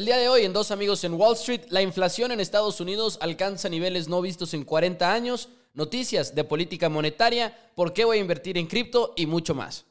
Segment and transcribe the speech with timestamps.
[0.00, 3.18] El día de hoy en Dos Amigos en Wall Street, la inflación en Estados Unidos
[3.20, 8.20] alcanza niveles no vistos en 40 años, noticias de política monetaria, por qué voy a
[8.22, 9.84] invertir en cripto y mucho más.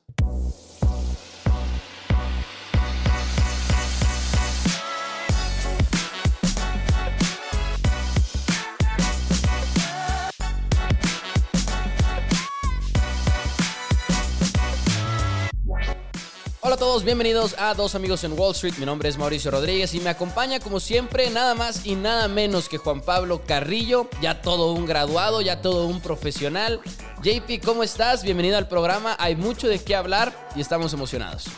[16.80, 18.75] Todos, bienvenidos a Dos Amigos en Wall Street.
[18.77, 22.70] Mi nombre es Mauricio Rodríguez y me acompaña como siempre nada más y nada menos
[22.70, 26.80] que Juan Pablo Carrillo, ya todo un graduado, ya todo un profesional.
[27.21, 28.23] JP, ¿cómo estás?
[28.23, 29.18] Bienvenido al programa.
[29.20, 31.49] Hay mucho de qué hablar y estamos emocionados.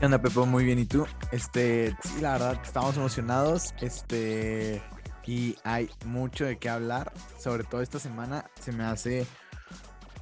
[0.00, 0.46] ¿Qué onda, Pepo?
[0.46, 1.06] Muy bien, ¿y tú?
[1.30, 3.74] Este, sí, la verdad, estamos emocionados.
[3.82, 4.82] Este,
[5.26, 7.12] y hay mucho de qué hablar.
[7.38, 9.26] Sobre todo esta semana se me hace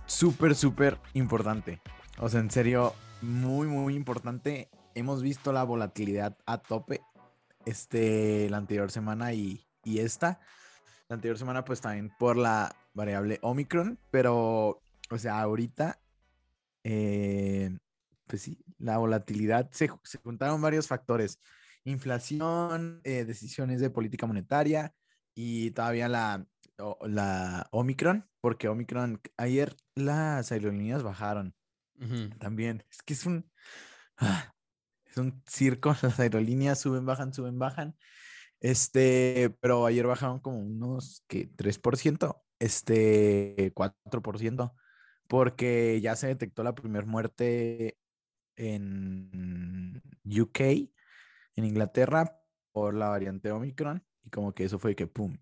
[0.07, 1.81] súper, súper importante.
[2.19, 4.71] O sea, en serio, muy, muy importante.
[4.95, 7.03] Hemos visto la volatilidad a tope
[7.67, 10.41] este, la anterior semana y, esta.
[11.09, 16.01] La anterior semana, pues también por la variable Omicron, pero, o sea, ahorita,
[16.85, 17.77] eh,
[18.27, 19.89] pues sí, la volatilidad, se,
[20.23, 21.41] juntaron varios factores.
[21.85, 24.95] Inflación, eh, decisiones de política monetaria
[25.35, 26.47] y todavía la,
[27.03, 31.55] la Omicron, porque Omicron, ayer las aerolíneas bajaron
[32.39, 32.85] también.
[32.91, 33.51] Es que es un.
[34.17, 34.55] Ah,
[35.05, 35.95] es un circo.
[36.03, 37.97] Las aerolíneas suben, bajan, suben, bajan.
[38.61, 44.75] Este, pero ayer bajaron como unos que 3%, este 4%,
[45.29, 47.97] porque ya se detectó la primera muerte
[48.57, 52.39] en UK, en Inglaterra,
[52.73, 55.39] por la variante Omicron, y como que eso fue que pum,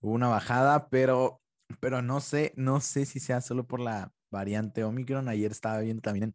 [0.00, 1.42] hubo una bajada, pero,
[1.80, 5.28] pero no sé, no sé si sea solo por la variante Omicron.
[5.28, 6.34] Ayer estaba viendo también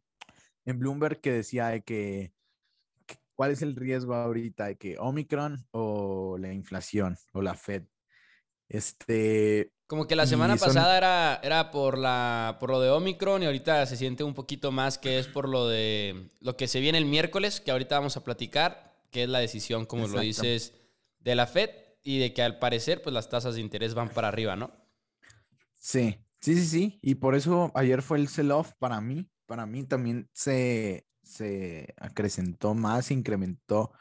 [0.66, 2.34] en, Bloomberg que decía que,
[3.34, 7.84] cuál es el riesgo ahorita de que Omicron o la inflación o la Fed.
[8.68, 9.72] Este.
[9.88, 13.86] Como que la semana pasada era, era por la por lo de Omicron y ahorita
[13.86, 17.06] se siente un poquito más que es por lo de lo que se viene el
[17.06, 20.74] miércoles, que ahorita vamos a platicar, que es la decisión, como lo dices,
[21.20, 21.70] de la Fed
[22.02, 24.72] y de que al parecer pues las tasas de interés van para arriba, ¿no?
[25.76, 27.00] Sí, Sí, sí, sí.
[27.02, 29.32] Y por eso ayer fue el sell-off para mí.
[29.48, 33.94] Para mí también se, se acrecentó más, se incrementó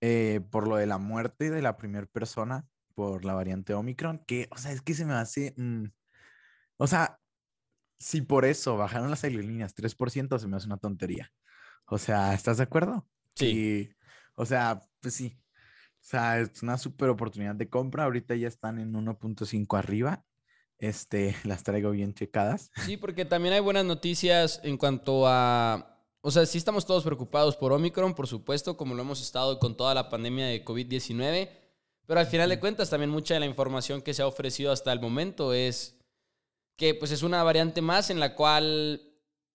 [0.00, 4.46] eh, por lo de la muerte de la primera persona por la variante Omicron, que,
[4.52, 5.86] o sea, es que se me hace, mm,
[6.76, 7.18] o sea,
[7.98, 11.32] si por eso bajaron las aerolíneas 3%, se me hace una tontería.
[11.86, 13.08] O sea, ¿estás de acuerdo?
[13.34, 13.90] Sí.
[14.36, 15.36] o sea, pues sí.
[16.00, 18.04] O sea, es una super oportunidad de compra.
[18.04, 20.24] Ahorita ya están en 1.5 arriba
[20.82, 22.70] este, las traigo bien checadas.
[22.84, 25.88] Sí, porque también hay buenas noticias en cuanto a...
[26.20, 29.76] O sea, sí estamos todos preocupados por Omicron, por supuesto, como lo hemos estado con
[29.76, 31.48] toda la pandemia de COVID-19,
[32.06, 34.92] pero al final de cuentas también mucha de la información que se ha ofrecido hasta
[34.92, 35.98] el momento es
[36.76, 39.02] que pues es una variante más en la cual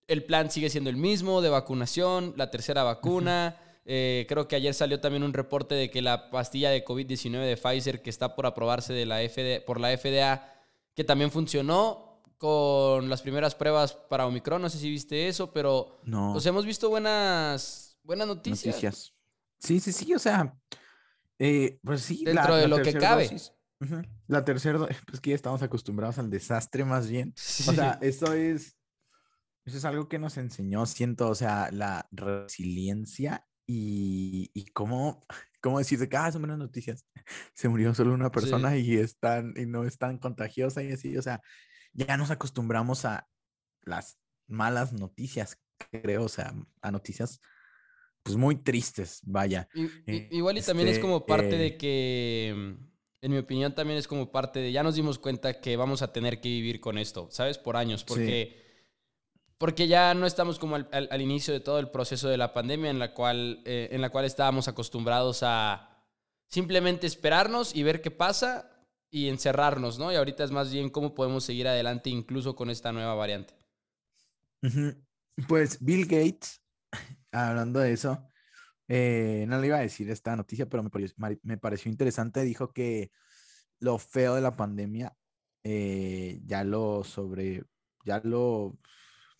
[0.07, 3.61] el plan sigue siendo el mismo de vacunación, la tercera vacuna.
[3.85, 7.55] Eh, creo que ayer salió también un reporte de que la pastilla de COVID-19 de
[7.55, 9.19] Pfizer que está por aprobarse de la
[9.65, 10.56] por la FDA
[10.97, 14.59] que también funcionó con las primeras pruebas para Omicron.
[14.59, 16.33] No sé si viste eso, pero no.
[16.33, 19.13] Pues, hemos visto buenas, buenas noticias.
[19.59, 20.59] Sí, sí, sí, o sea,
[21.37, 22.23] eh, pues sí.
[22.25, 23.29] Dentro de lo que cabe.
[24.25, 27.35] La tercera, pues que ya estamos acostumbrados al desastre más bien.
[27.37, 28.75] O sea, eso es,
[29.65, 35.27] eso es algo que nos enseñó, siento, o sea, la resiliencia y, y cómo
[35.67, 37.05] ¿cómo decir que, ah, son buenas noticias?
[37.53, 41.21] Se murió solo una persona y, están, y no es tan contagiosa y así, o
[41.21, 41.41] sea,
[41.91, 43.27] ya nos acostumbramos a
[43.81, 44.17] las
[44.47, 45.59] malas noticias,
[45.91, 47.41] creo, o sea, a noticias
[48.23, 49.67] pues muy tristes, vaya.
[50.05, 52.49] Eh, igual y también es como parte de este, que,
[53.21, 56.13] en mi opinión, también es como parte de, ya nos dimos cuenta que vamos a
[56.13, 57.57] tener que vivir con esto, ¿sabes?
[57.57, 58.66] Por años, porque
[59.57, 62.99] porque ya no estamos como al, inicio de todo el proceso de la pandemia en
[62.99, 66.05] la, cual, eh, en la cual estábamos acostumbrados a
[66.47, 68.71] simplemente esperarnos y ver qué pasa
[69.09, 70.11] y encerrarnos, ¿no?
[70.11, 73.55] Y ahorita es más bien cómo podemos seguir adelante incluso con esta nueva variante.
[75.47, 76.61] Pues Bill Gates,
[77.31, 78.27] hablando de eso,
[78.87, 82.73] eh, no le iba a decir esta noticia, pero me pareció, me pareció interesante, dijo
[82.73, 83.11] que
[83.79, 85.15] lo feo de la pandemia
[85.63, 87.63] eh, ya lo sobre,
[88.05, 88.77] ya lo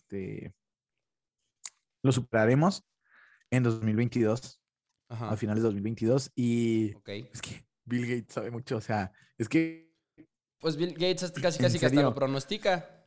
[0.08, 0.54] este,
[2.02, 2.84] lo superaremos
[3.50, 4.60] en 2022,
[5.08, 6.32] a finales de 2022.
[6.34, 9.88] Y es que Bill Gates sabe mucho, o sea, es que...
[10.60, 13.06] Pues Bill Gates casi casi que hasta lo pronostica.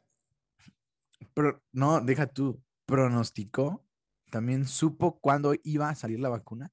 [1.33, 3.85] Pero no, deja tú, pronosticó,
[4.29, 6.71] también supo cuándo iba a salir la vacuna.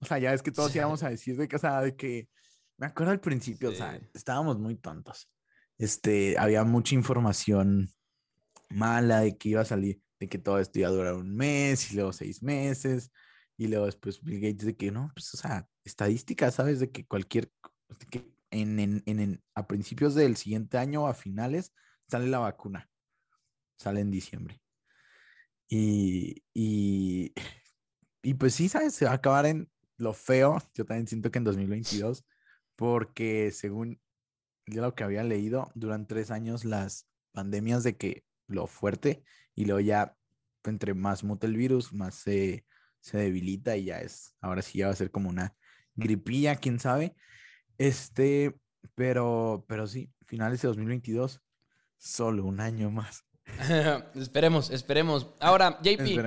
[0.00, 2.28] O sea, ya es que todos íbamos a decir de que, o sea, de que,
[2.76, 5.30] me acuerdo al principio, o sea, estábamos muy tontos.
[5.78, 7.88] Este, había mucha información
[8.68, 11.92] mala de que iba a salir, de que todo esto iba a durar un mes
[11.92, 13.10] y luego seis meses.
[13.58, 16.78] Y luego después Bill Gates de que no, pues, o sea, estadística, ¿sabes?
[16.80, 17.50] De que cualquier,
[18.10, 21.72] que en, en, en, a principios del siguiente año a finales
[22.08, 22.90] sale la vacuna.
[23.78, 24.60] Sale en diciembre.
[25.68, 27.32] Y, y,
[28.22, 28.94] y pues sí, ¿sabes?
[28.94, 30.58] Se va a acabar en lo feo.
[30.74, 32.26] Yo también siento que en 2022,
[32.76, 34.00] porque según
[34.66, 39.22] yo lo que había leído, duran tres años las pandemias de que lo fuerte
[39.54, 40.16] y luego ya
[40.64, 42.64] entre más muta el virus, más se,
[43.00, 45.54] se debilita y ya es, ahora sí ya va a ser como una
[45.94, 47.14] gripilla, quién sabe.
[47.78, 48.58] Este,
[48.94, 51.40] pero, pero sí, finales de 2022,
[51.96, 53.24] solo un año más.
[54.16, 55.28] esperemos, esperemos.
[55.38, 56.18] Ahora, JP,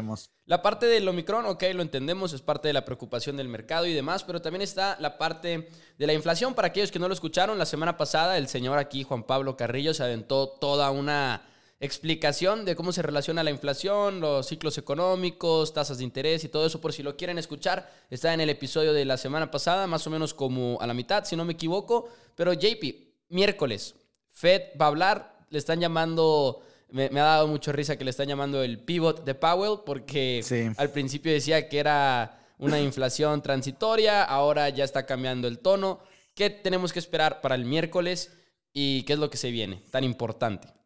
[0.45, 3.93] la parte del Omicron, ok, lo entendemos, es parte de la preocupación del mercado y
[3.93, 6.53] demás, pero también está la parte de la inflación.
[6.53, 9.93] Para aquellos que no lo escucharon, la semana pasada el señor aquí, Juan Pablo Carrillo,
[9.93, 11.48] se aventó toda una
[11.79, 16.65] explicación de cómo se relaciona la inflación, los ciclos económicos, tasas de interés y todo
[16.65, 20.05] eso, por si lo quieren escuchar, está en el episodio de la semana pasada, más
[20.05, 22.09] o menos como a la mitad, si no me equivoco.
[22.35, 22.83] Pero JP,
[23.29, 23.95] miércoles,
[24.29, 26.61] Fed va a hablar, le están llamando...
[26.91, 30.89] Me, ha dado mucho risa que le están llamando el pivot de Powell porque al
[30.89, 35.99] principio decía que era una inflación transitoria, ahora ya está cambiando el tono.
[36.33, 38.33] ¿Qué tenemos que esperar para el miércoles
[38.73, 40.78] y qué es lo que se viene tan importante?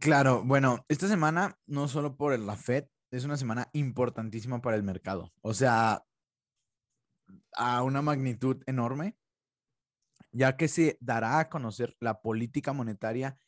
[0.00, 4.82] Claro, bueno, esta semana, no solo por la Fed, es una semana importantísima para el
[4.82, 5.32] mercado.
[5.40, 6.04] O sea,
[7.56, 9.16] a una magnitud enorme,
[10.32, 13.38] ya que se dará a conocer la política monetaria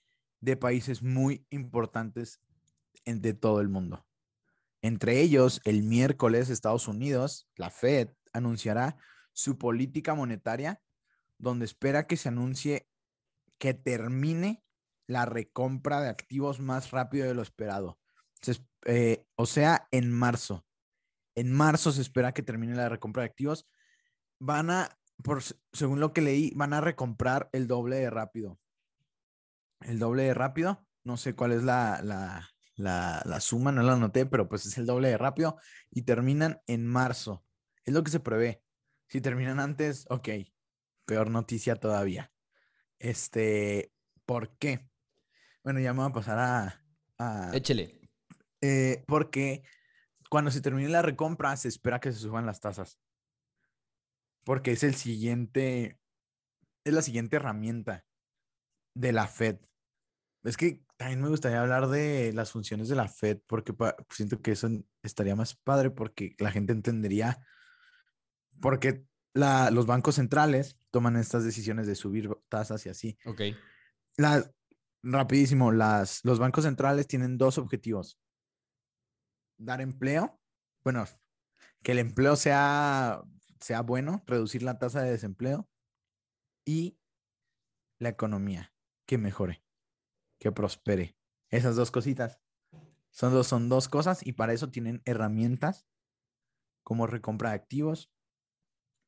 [0.40, 2.40] de países muy importantes
[3.04, 4.06] de todo el mundo.
[4.82, 8.96] Entre ellos, el miércoles, Estados Unidos, la Fed, anunciará
[9.32, 10.80] su política monetaria,
[11.38, 12.88] donde espera que se anuncie
[13.58, 14.62] que termine
[15.10, 17.98] la recompra de activos más rápido de lo esperado.
[18.86, 20.64] Eh, o sea, en marzo.
[21.34, 23.66] En marzo se espera que termine la recompra de activos.
[24.38, 25.42] Van a, por,
[25.72, 28.60] según lo que leí, van a recomprar el doble de rápido.
[29.80, 30.86] El doble de rápido.
[31.02, 34.78] No sé cuál es la, la, la, la suma, no la anoté, pero pues es
[34.78, 35.58] el doble de rápido.
[35.90, 37.44] Y terminan en marzo.
[37.84, 38.62] Es lo que se prevé.
[39.08, 40.28] Si terminan antes, ok.
[41.04, 42.30] Peor noticia todavía.
[43.00, 43.92] Este,
[44.24, 44.89] ¿por qué?
[45.62, 46.38] Bueno, ya me voy a pasar
[47.18, 47.50] a...
[47.52, 48.00] Échele.
[48.60, 49.62] Eh, porque
[50.28, 52.98] cuando se termine la recompra, se espera que se suban las tasas.
[54.44, 55.98] Porque es el siguiente,
[56.84, 58.06] es la siguiente herramienta
[58.94, 59.58] de la Fed.
[60.44, 63.74] Es que también me gustaría hablar de las funciones de la Fed, porque
[64.08, 64.68] siento que eso
[65.02, 67.44] estaría más padre, porque la gente entendería
[68.60, 69.04] por qué
[69.34, 73.18] los bancos centrales toman estas decisiones de subir tasas y así.
[73.24, 73.42] Ok.
[74.16, 74.50] La,
[75.02, 78.18] rapidísimo, las, los bancos centrales tienen dos objetivos.
[79.58, 80.40] Dar empleo,
[80.84, 81.04] bueno,
[81.82, 83.22] que el empleo sea,
[83.60, 85.68] sea bueno, reducir la tasa de desempleo
[86.64, 86.98] y
[87.98, 88.72] la economía,
[89.06, 89.62] que mejore,
[90.38, 91.16] que prospere.
[91.50, 92.40] Esas dos cositas.
[93.10, 95.86] Son dos, son dos cosas y para eso tienen herramientas
[96.84, 98.12] como recompra de activos,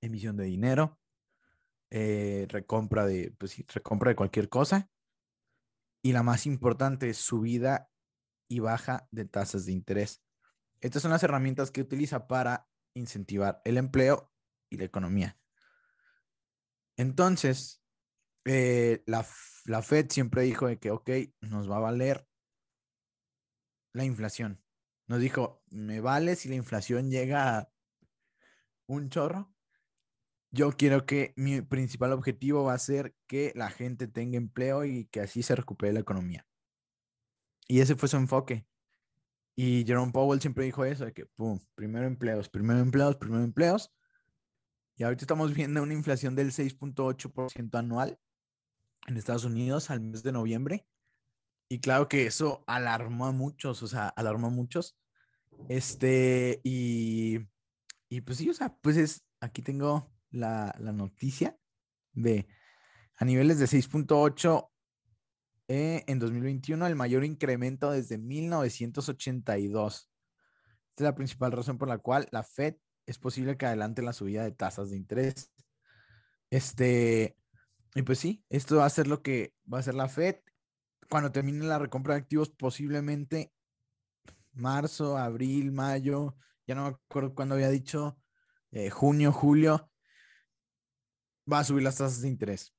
[0.01, 0.99] emisión de dinero,
[1.91, 4.91] eh, recompra de, pues recompra de cualquier cosa
[6.03, 7.89] y la más importante es subida
[8.49, 10.23] y baja de tasas de interés.
[10.81, 14.33] Estas son las herramientas que utiliza para incentivar el empleo
[14.69, 15.39] y la economía.
[16.97, 17.83] Entonces,
[18.45, 19.25] eh, la,
[19.65, 22.27] la, Fed siempre dijo de que, ok, nos va a valer
[23.93, 24.63] la inflación.
[25.07, 27.73] Nos dijo, me vale si la inflación llega a
[28.87, 29.52] un chorro,
[30.53, 35.07] yo quiero que mi principal objetivo va a ser que la gente tenga empleo y
[35.07, 36.47] que así se recupere la economía.
[37.67, 38.67] Y ese fue su enfoque.
[39.57, 43.91] Y Jerome Powell siempre dijo eso, de que, pum, primero empleos, primero empleos, primero empleos.
[44.97, 48.19] Y ahorita estamos viendo una inflación del 6.8% anual
[49.07, 50.87] en Estados Unidos al mes de noviembre.
[51.71, 54.99] Y claro que eso alarmó a muchos, o sea, alarmó a muchos.
[55.71, 57.39] Este, y,
[58.11, 61.57] y pues sí, o sea, pues es, aquí tengo la, noticia
[62.13, 62.49] de
[63.17, 64.69] a niveles de 6.8
[65.69, 69.95] eh, en 2021, el mayor incremento desde 1982.
[69.95, 70.09] Esta
[70.97, 74.43] es la principal razón por la cual la Fed es posible que adelante la subida
[74.45, 75.53] de tasas de interés.
[76.51, 77.37] Este,
[77.95, 80.37] y pues sí, esto va a ser lo que va a ser la Fed.
[81.09, 83.53] Cuando termine la recompra de activos, posiblemente
[84.53, 86.37] marzo, abril, mayo,
[86.67, 88.19] ya no me acuerdo cuándo había dicho,
[88.71, 89.92] eh, junio, julio,
[91.51, 92.75] va a subir las tasas de interés.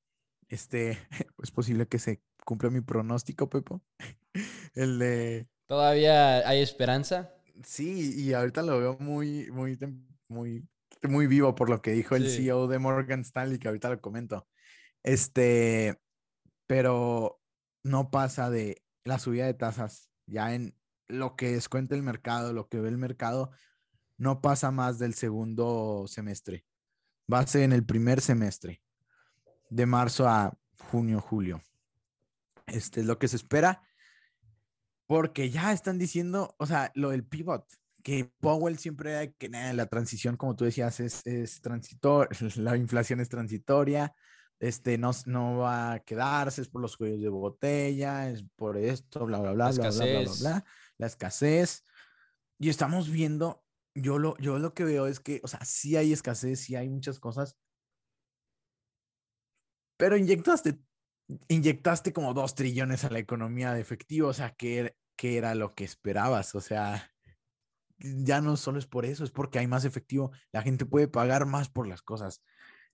[0.50, 0.98] Este,
[1.42, 3.82] es posible que se cumpla mi pronóstico, Pepo.
[4.76, 5.48] El de...
[5.68, 7.34] ¿Todavía hay esperanza?
[7.64, 9.78] Sí, y ahorita lo veo muy, muy,
[10.28, 10.68] muy,
[11.04, 14.48] muy vivo por lo que dijo el CEO de Morgan Stanley, que ahorita lo comento.
[15.04, 16.00] Este,
[16.68, 17.40] pero
[17.84, 20.76] no pasa de la subida de tasas ya en
[21.08, 23.52] lo que descuenta el mercado, lo que ve el mercado,
[24.18, 26.66] no pasa más del segundo semestre
[27.32, 28.82] va a ser en el primer semestre,
[29.70, 30.58] de marzo a
[30.92, 31.62] junio, julio.
[32.68, 33.84] Este es lo que se espera,
[35.08, 37.66] porque ya están diciendo, o sea, lo del pivot,
[38.04, 43.20] que Powell siempre que nada, la transición, como tú decías, es, es transitor, la inflación
[43.20, 44.14] es transitoria,
[44.60, 49.26] este no, no va a quedarse, es por los cuellos de botella, es por esto,
[49.26, 50.66] bla, bla, bla, la bla, bla, bla, bla, bla,
[50.98, 51.84] la escasez.
[52.60, 53.63] Y estamos viendo
[53.96, 56.90] yo lo, yo lo que veo es que, o sea, sí hay escasez, sí hay
[56.90, 57.58] muchas cosas,
[59.98, 60.80] pero inyectaste,
[61.48, 65.74] inyectaste como dos trillones a la economía de efectivo, o sea, que, que era lo
[65.76, 67.12] que esperabas, o sea,
[68.00, 71.46] ya no solo es por eso, es porque hay más efectivo, la gente puede pagar
[71.46, 72.44] más por las cosas.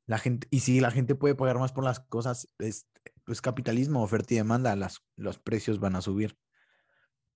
[0.06, 2.88] La gente, y si la gente puede pagar más por las cosas, es
[3.25, 6.38] pues capitalismo, oferta y demanda, las, los precios van a subir.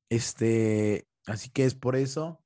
[0.09, 2.42] Este, así que es por eso.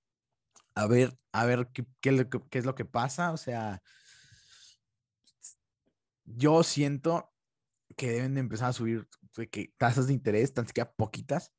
[0.77, 3.31] A ver, a ver qué, qué, es lo que pasa.
[3.31, 3.81] O sea,
[6.25, 7.33] yo siento
[7.95, 9.07] que deben de empezar a subir
[9.51, 11.53] que tasas de interés, tan siquiera poquitas,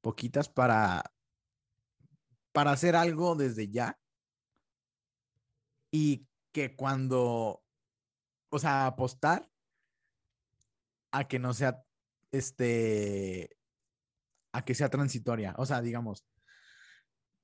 [0.00, 1.04] poquitas para,
[2.52, 3.98] para hacer algo desde ya.
[5.90, 7.62] Y que cuando
[8.50, 9.50] o sea, apostar
[11.12, 11.84] a que no sea,
[12.32, 13.56] este,
[14.52, 15.54] a que sea transitoria.
[15.58, 16.24] O sea, digamos,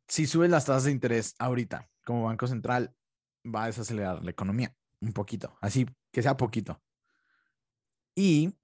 [0.09, 2.95] si subes las tasas de interés ahorita como Banco Central,
[3.45, 6.83] va a desacelerar la economía un poquito, así que sea poquito.
[8.15, 8.55] Y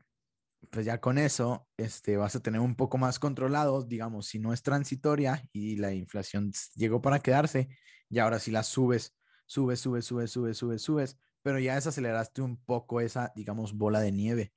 [0.71, 4.53] pues ya con eso, este, vas a tener un poco más controlado, digamos, si no
[4.53, 7.69] es transitoria y la inflación llegó para quedarse,
[8.09, 9.17] y ahora si la subes,
[9.47, 14.13] subes, subes, subes, subes, subes, subes, pero ya desaceleraste un poco esa, digamos, bola de
[14.13, 14.53] nieve.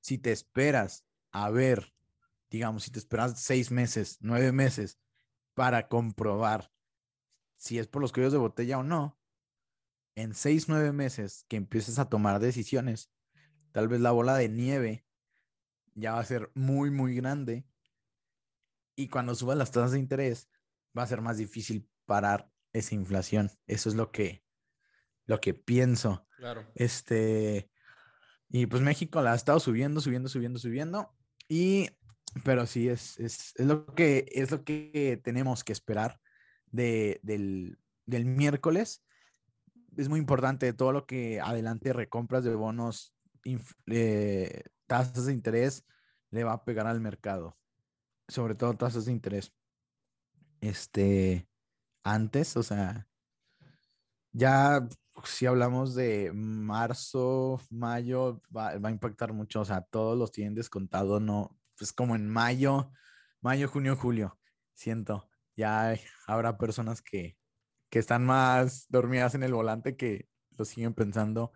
[0.00, 1.92] Si te esperas a ver,
[2.50, 4.98] digamos, si te esperas seis meses, nueve meses
[5.54, 6.72] para comprobar
[7.56, 9.18] si es por los cuellos de botella o no,
[10.14, 13.12] en seis, nueve meses que empieces a tomar decisiones,
[13.72, 15.06] tal vez la bola de nieve
[15.94, 17.66] ya va a ser muy, muy grande.
[18.96, 20.48] Y cuando suban las tasas de interés,
[20.96, 23.50] va a ser más difícil parar esa inflación.
[23.66, 24.42] Eso es lo que
[25.26, 26.26] lo que pienso.
[26.36, 26.66] Claro.
[26.74, 27.70] Este,
[28.48, 31.14] y pues México la ha estado subiendo, subiendo, subiendo, subiendo.
[31.48, 31.88] Y,
[32.44, 36.20] pero sí, es, es, es lo, que, es lo que tenemos que esperar
[36.66, 39.04] de, del, del miércoles.
[39.96, 43.14] Es muy importante todo lo que adelante recompras de bonos,
[43.86, 45.84] eh, tasas de interés,
[46.30, 47.56] le va a pegar al mercado.
[48.28, 49.52] Sobre todo tasas de interés.
[50.60, 51.48] Este,
[52.04, 53.08] antes, o sea,
[54.32, 54.86] ya
[55.24, 61.20] si hablamos de marzo, mayo, va, a impactar mucho, o sea, todos los tienen descontado,
[61.20, 62.92] no, pues como en mayo,
[63.40, 64.38] mayo, junio, julio,
[64.74, 65.96] siento, ya
[66.28, 67.36] habrá personas que,
[67.88, 71.52] que están más dormidas en el volante que lo siguen pensando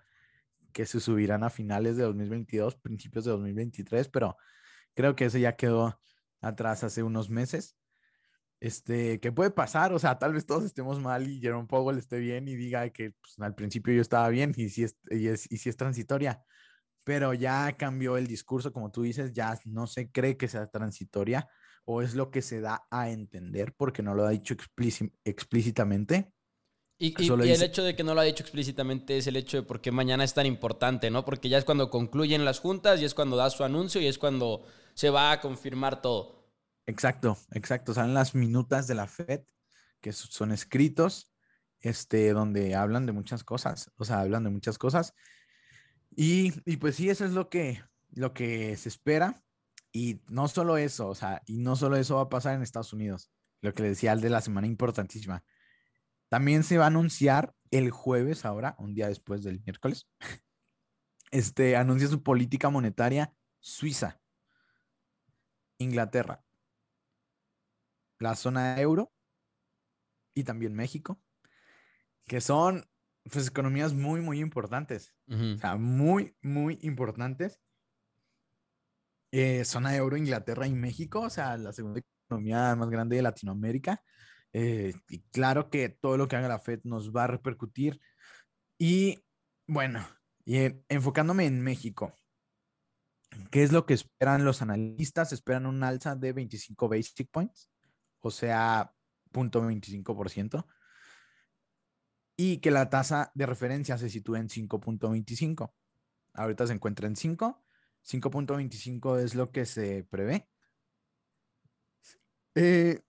[0.73, 4.37] que se subirán a finales de 2022, principios de 2023, pero
[4.95, 6.01] creo que eso ya quedó
[6.41, 7.77] atrás hace unos meses
[8.65, 9.93] este, ¿qué puede pasar?
[9.93, 13.11] O sea, tal vez todos estemos mal y Jerome Powell esté bien y diga que
[13.11, 16.43] pues, al principio yo estaba bien y si es, y es, y si es transitoria,
[17.05, 21.49] pero ya cambió el discurso, como tú dices, ya no se cree que sea transitoria
[21.85, 24.57] o es lo que se da a entender porque no lo ha dicho
[25.25, 26.33] explícitamente.
[26.97, 29.57] Y, y, y el hecho de que no lo ha dicho explícitamente es el hecho
[29.59, 31.25] de por qué mañana es tan importante, ¿no?
[31.25, 34.17] Porque ya es cuando concluyen las juntas y es cuando da su anuncio y es
[34.17, 36.53] cuando se va a confirmar todo.
[36.87, 37.95] Exacto, exacto.
[37.95, 39.43] Salen las minutas de la FED,
[40.01, 41.35] que son escritos,
[41.81, 45.15] este, donde hablan de muchas cosas, o sea, hablan de muchas cosas.
[46.17, 49.43] Y, y, pues sí, eso es lo que, lo que se espera.
[49.93, 52.93] Y no solo eso, o sea, y no solo eso va a pasar en Estados
[52.93, 53.31] Unidos,
[53.61, 55.45] lo que le decía al de la semana importantísima.
[56.29, 60.09] También se va a anunciar el jueves, ahora, un día después del miércoles,
[61.31, 64.21] este, anuncia su política monetaria Suiza,
[65.79, 66.45] Inglaterra,
[68.19, 69.13] la zona euro
[70.35, 71.21] y también México,
[72.27, 72.85] que son
[73.31, 75.15] pues economías muy, muy importantes.
[75.29, 77.61] O sea, muy, muy importantes.
[79.33, 84.03] Eh, zona euro, Inglaterra y México, o sea, la segunda economía más grande de Latinoamérica.
[84.53, 88.01] Eh, y claro que todo lo que haga la Fed nos va a repercutir.
[88.79, 89.25] Y
[89.67, 90.07] bueno,
[90.45, 92.15] y enfocándome en México,
[93.51, 95.33] ¿qué es lo que esperan los analistas?
[95.33, 97.71] Esperan un alza de 25 basic points,
[98.21, 98.93] o sea,
[99.33, 100.67] 0.25%,
[102.37, 105.73] y que la tasa de referencia se sitúe en 5.25.
[106.35, 107.65] Ahorita se encuentra en 5.
[108.05, 110.49] 5.25 es lo que se prevé.
[112.55, 113.01] Eh,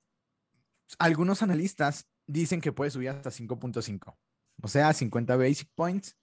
[0.99, 4.17] algunos analistas dicen que puede subir hasta 5.5,
[4.61, 6.17] o sea, 50 basic points,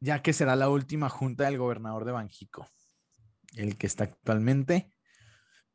[0.00, 2.66] ya que será la última junta del gobernador de Banjico,
[3.56, 4.92] el que está actualmente.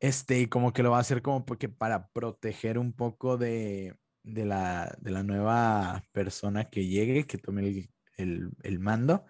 [0.00, 3.96] Este, y como que lo va a hacer como porque para proteger un poco de,
[4.24, 9.24] la, nueva persona que llegue, que tome el, mando,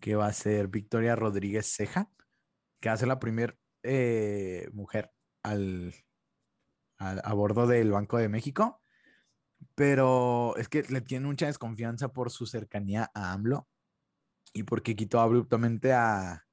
[0.00, 2.10] que va a ser Victoria Rodríguez Ceja,
[2.80, 5.10] que va a ser la primera eh, mujer
[5.42, 5.92] al,
[6.98, 8.80] a, bordo del Banco de México,
[9.74, 13.68] pero es que le tiene mucha desconfianza por su cercanía a AMLO
[14.52, 16.46] y porque quitó abruptamente a,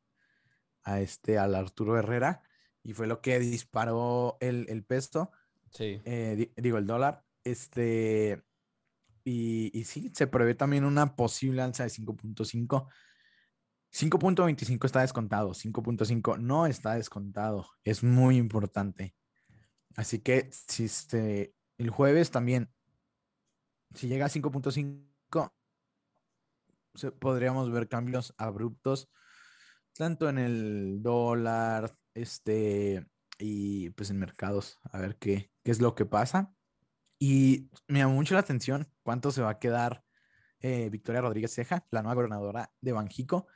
[0.84, 2.42] a este, al Arturo Herrera
[2.84, 5.32] y fue lo que disparó el, el peso,
[5.72, 6.02] sí.
[6.06, 8.44] Eh, digo el dólar, este,
[9.24, 12.88] y, y sí, se prevé también una posible alza de 5.5.
[13.92, 17.66] 5.25 está descontado, 5.5 no está descontado.
[17.84, 19.16] Es muy importante.
[19.96, 22.70] Así que si este, el jueves también,
[23.94, 25.54] si llega a 5.5,
[27.20, 29.10] podríamos ver cambios abruptos,
[29.94, 33.08] tanto en el dólar, este,
[33.40, 36.55] y pues en mercados, a ver qué, qué es lo que pasa.
[37.28, 40.04] Y me llama mucho la atención cuánto se va a quedar
[40.60, 43.48] eh, Victoria Rodríguez Ceja, la nueva gobernadora de Banjico,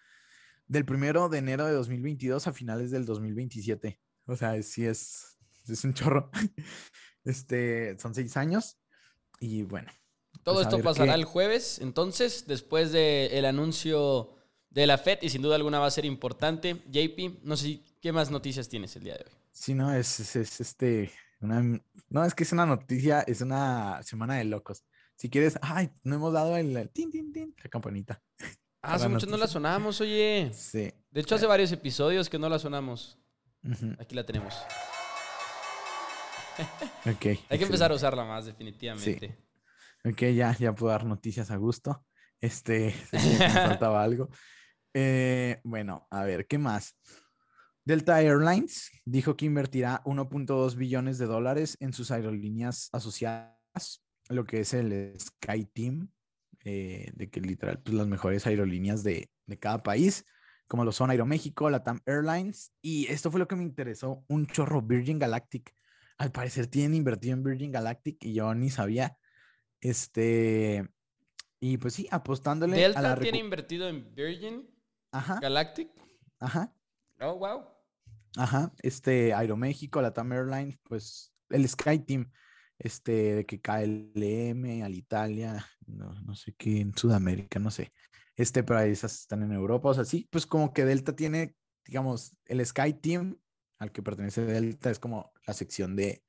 [0.65, 4.01] del primero de enero de 2022 a finales del 2027.
[4.25, 6.31] O sea, sí es, es un chorro.
[7.25, 8.79] Este, son seis años.
[9.39, 9.91] Y bueno.
[10.41, 14.35] Todo pues, esto pasará el jueves, entonces, después del anuncio
[14.71, 16.81] de la FED, y sin duda alguna va a ser importante.
[16.87, 19.31] JP, no sé qué más noticias tienes el día de hoy.
[19.51, 21.11] Sí, no, es, es, este.
[21.39, 24.83] No, es que es una noticia, es una semana de locos.
[25.15, 28.21] Si quieres, ay, no hemos dado el, tin, tin, tin, la campanita.
[28.81, 30.51] Ah, hace mucho no la sonamos, oye.
[30.53, 30.91] Sí.
[31.11, 33.19] De hecho, hace varios episodios que no la sonamos.
[33.99, 34.53] Aquí la tenemos.
[37.05, 39.37] Hay que empezar a usarla más, definitivamente.
[40.05, 42.05] Ok, ya, ya puedo dar noticias a gusto.
[42.39, 44.29] Este, me faltaba algo.
[44.93, 46.95] Eh, bueno, a ver, ¿qué más?
[47.89, 54.59] Delta Airlines dijo que invertirá 1.2 billones de dólares en sus aerolíneas asociadas, lo que
[54.59, 56.11] es el Sky Team,
[56.65, 60.23] eh, de que literal, pues las mejores aerolíneas de, de cada país,
[60.67, 64.83] como lo son Aeroméxico, Latam Airlines, y esto fue lo que me interesó, un chorro,
[64.83, 65.73] Virgin Galactic
[66.19, 69.17] al parecer tienen invertido en Virgin Galactic y yo ni sabía.
[69.81, 70.87] Este,
[71.59, 74.69] y pues sí, apostándole Delta a la tiene invertido en Virgin
[75.41, 75.89] Galactic.
[76.39, 76.71] Ajá.
[77.21, 77.78] Oh, wow.
[78.37, 78.71] Ajá.
[78.81, 82.31] Este, Aeroméxico, Latam Airlines, pues el Sky Team,
[82.77, 87.91] este, de que KLM, Alitalia, no, no sé qué, en Sudamérica, no sé.
[88.35, 92.37] Este, pero esas están en Europa, o sea, sí, pues como que Delta tiene, digamos,
[92.45, 93.37] el Sky Team
[93.79, 96.23] al que pertenece Delta es como la sección de,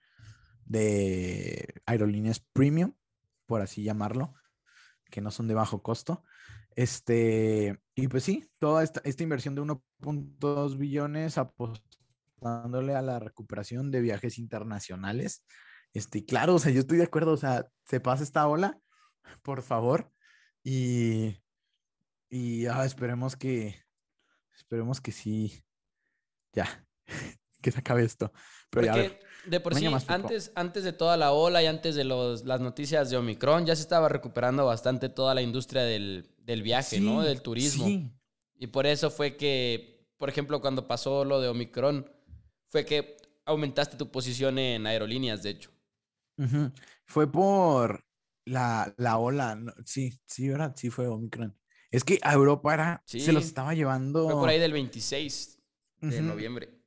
[0.65, 2.95] de aerolíneas premium,
[3.47, 4.35] por así llamarlo,
[5.11, 6.25] que no son de bajo costo.
[6.77, 11.37] Este, y pues sí, toda esta, esta inversión de 1.2 billones
[12.41, 15.45] apostándole a la recuperación de viajes internacionales.
[15.93, 18.79] Este, claro, o sea, yo estoy de acuerdo, o sea, se pasa esta ola,
[19.43, 20.11] por favor,
[20.63, 21.37] y,
[22.29, 23.83] y ah, esperemos que,
[24.57, 25.65] esperemos que sí,
[26.53, 26.87] ya,
[27.63, 28.33] que se acabe esto.
[28.71, 28.95] Pero
[29.47, 33.09] de por sí, antes, antes de toda la ola y antes de los, las noticias
[33.11, 36.29] de Omicron, ya se estaba recuperando bastante toda la industria del,
[36.63, 37.23] viaje, ¿no?
[37.23, 37.89] Del turismo.
[38.57, 42.07] Y por eso fue que, por ejemplo, cuando pasó lo de Omicron,
[42.71, 45.71] fue que aumentaste tu posición en aerolíneas, de hecho.
[47.05, 48.05] Fue por
[48.47, 49.61] la, la ola.
[49.85, 50.75] Sí, sí, ¿verdad?
[50.77, 51.57] Sí fue Omicron.
[51.91, 54.25] Es que a Europa era, se los estaba llevando.
[54.25, 55.59] Fue por ahí del 26
[56.01, 56.81] de noviembre.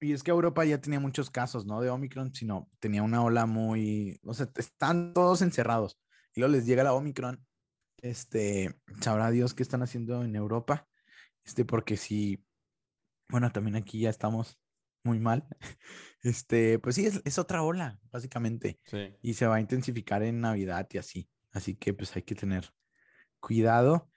[0.00, 1.80] Y es que Europa ya tenía muchos casos, ¿no?
[1.80, 5.98] De Omicron, sino tenía una ola muy, o sea, están todos encerrados.
[6.34, 7.44] Y luego les llega la Omicron.
[8.00, 10.88] Este, sabrá Dios qué están haciendo en Europa.
[11.44, 12.44] Este, porque si,
[13.28, 14.58] bueno, también aquí ya estamos
[15.08, 15.46] muy mal.
[16.20, 18.80] Este, pues sí, es, es otra ola, básicamente.
[18.86, 19.14] Sí.
[19.22, 21.30] Y se va a intensificar en Navidad y así.
[21.52, 22.68] Así que pues hay que tener
[23.38, 24.10] cuidado.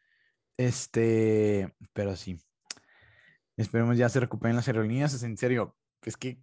[0.58, 2.40] Este, pero sí,
[3.62, 5.14] Esperemos ya se recuperen las aerolíneas.
[5.14, 6.42] Es en serio, es que,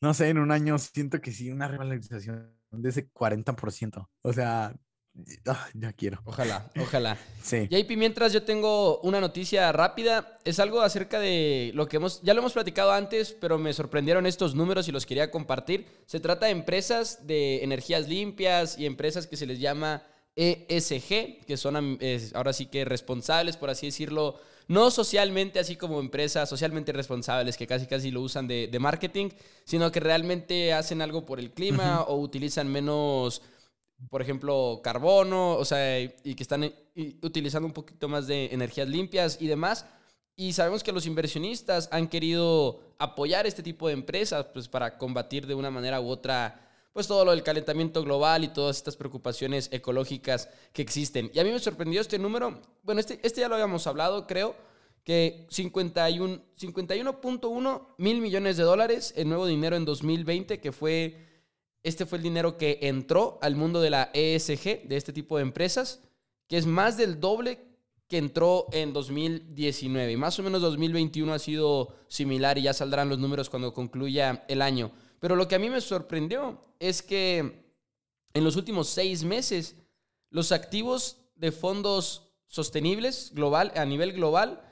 [0.00, 4.08] no sé, en un año siento que sí, una revalorización de ese 40%.
[4.22, 4.74] O sea,
[5.46, 6.20] ah, ya quiero.
[6.24, 7.18] Ojalá, ojalá.
[7.44, 7.68] Sí.
[7.68, 12.32] JP, mientras yo tengo una noticia rápida, es algo acerca de lo que hemos, ya
[12.32, 15.86] lo hemos platicado antes, pero me sorprendieron estos números y los quería compartir.
[16.06, 20.04] Se trata de empresas de energías limpias y empresas que se les llama
[20.36, 21.98] ESG, que son
[22.34, 27.66] ahora sí que responsables, por así decirlo, no socialmente, así como empresas socialmente responsables que
[27.66, 29.28] casi casi lo usan de, marketing,
[29.64, 33.42] sino que realmente hacen algo por el clima o utilizan menos,
[34.10, 36.72] por ejemplo, carbono, o sea, y que están
[37.22, 39.86] utilizando un poquito más de energías limpias y demás.
[40.36, 45.46] Y sabemos que los inversionistas han querido apoyar este tipo de empresas pues, para combatir
[45.46, 46.60] de una manera u otra
[46.94, 51.28] pues todo lo del calentamiento global y todas estas preocupaciones ecológicas que existen.
[51.34, 54.54] Y a mí me sorprendió este número, bueno, este, este ya lo habíamos hablado, creo,
[55.02, 61.33] que 51.1 51 mil millones de dólares en nuevo dinero en 2020, que fue,
[61.84, 65.42] este fue el dinero que entró al mundo de la ESG, de este tipo de
[65.42, 66.00] empresas,
[66.48, 67.60] que es más del doble
[68.08, 70.16] que entró en 2019.
[70.16, 74.62] Más o menos 2021 ha sido similar y ya saldrán los números cuando concluya el
[74.62, 74.92] año.
[75.20, 77.64] Pero lo que a mí me sorprendió es que
[78.32, 79.76] en los últimos seis meses
[80.30, 84.62] los activos de fondos sostenibles global, a nivel global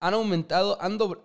[0.00, 0.78] han aumentado,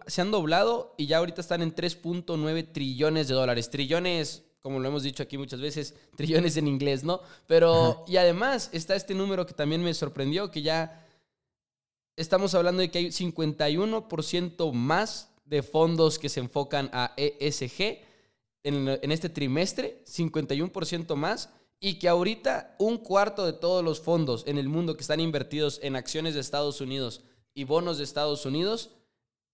[0.07, 3.69] se han doblado y ya ahorita están en 3.9 trillones de dólares.
[3.69, 7.21] Trillones, como lo hemos dicho aquí muchas veces, trillones en inglés, ¿no?
[7.47, 11.07] Pero, y además está este número que también me sorprendió, que ya
[12.15, 17.99] estamos hablando de que hay 51% más de fondos que se enfocan a ESG
[18.63, 24.57] en, este trimestre, 51% más, y que ahorita un cuarto de todos los fondos en
[24.59, 27.21] el mundo que están invertidos en acciones de Estados Unidos
[27.55, 28.91] y bonos de Estados Unidos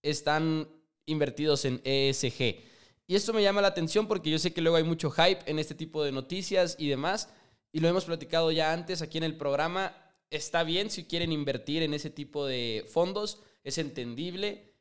[0.02, 0.68] están
[1.06, 2.67] invertidos en ESG.
[3.10, 5.58] Y esto me llama la atención porque yo sé que luego hay mucho hype en
[5.58, 7.30] este tipo de noticias y demás,
[7.72, 9.96] y lo hemos platicado ya antes aquí en el programa.
[10.30, 14.74] Está bien si quieren invertir en ese tipo de fondos, es entendible,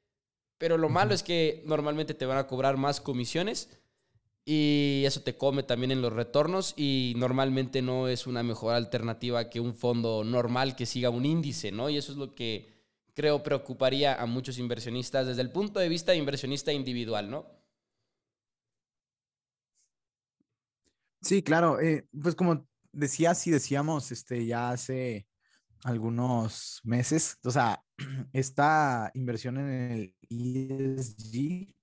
[0.57, 3.69] pero lo malo es que normalmente te van a cobrar más comisiones
[4.43, 9.49] y eso te come también en los retornos y normalmente no es una mejor alternativa
[9.49, 11.89] que un fondo normal que siga un índice, ¿no?
[11.89, 12.67] Y eso es lo que
[13.13, 17.56] creo preocuparía a muchos inversionistas desde el punto de vista de inversionista individual, ¿no?
[21.27, 21.79] Sí, claro.
[21.79, 25.27] Eh, pues como decía, sí decíamos este, ya hace
[25.83, 27.83] algunos meses, o sea,
[28.33, 31.75] esta inversión en el ESG,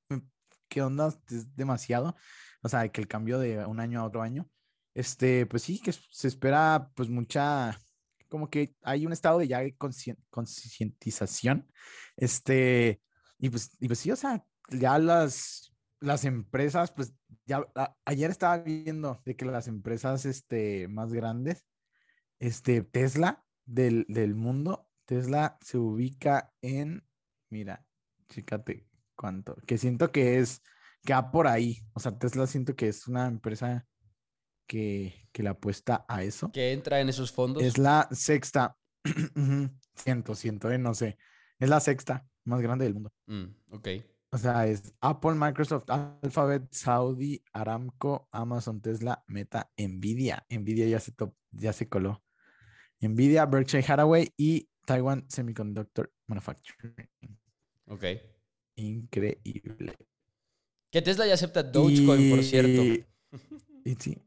[0.68, 1.14] ¿qué onda?
[1.28, 2.16] Es demasiado
[2.64, 4.48] o sea, que el cambio de un año a otro año,
[4.94, 7.78] este, pues sí, que se espera pues mucha,
[8.30, 9.60] como que hay un estado de ya
[10.30, 11.70] concientización,
[12.16, 13.02] este,
[13.38, 15.73] y pues, y pues sí, o sea, ya las,
[16.04, 17.14] las empresas, pues
[17.46, 17.66] ya,
[18.04, 21.64] ayer estaba viendo de que las empresas, este, más grandes,
[22.38, 27.06] este, Tesla del, del mundo, Tesla se ubica en,
[27.50, 27.86] mira,
[28.28, 30.62] chécate cuánto, que siento que es
[31.04, 31.78] que va por ahí.
[31.92, 33.86] O sea, Tesla siento que es una empresa
[34.66, 36.50] que, que le apuesta a eso.
[36.50, 37.62] Que entra en esos fondos.
[37.62, 38.76] Es la sexta.
[39.94, 41.18] siento, siento, eh, no sé.
[41.58, 43.12] Es la sexta más grande del mundo.
[43.26, 43.88] Mm, ok.
[44.34, 50.44] O sea, es Apple, Microsoft, Alphabet, Saudi, Aramco, Amazon, Tesla, Meta, Nvidia.
[50.50, 52.24] Nvidia ya se, top, ya se coló.
[53.00, 57.08] Nvidia, Berkshire Hathaway y Taiwan Semiconductor Manufacturing.
[57.86, 58.04] Ok.
[58.74, 59.96] Increíble.
[60.90, 63.06] Que Tesla ya acepta Dogecoin, por cierto.
[63.84, 64.20] Y sí.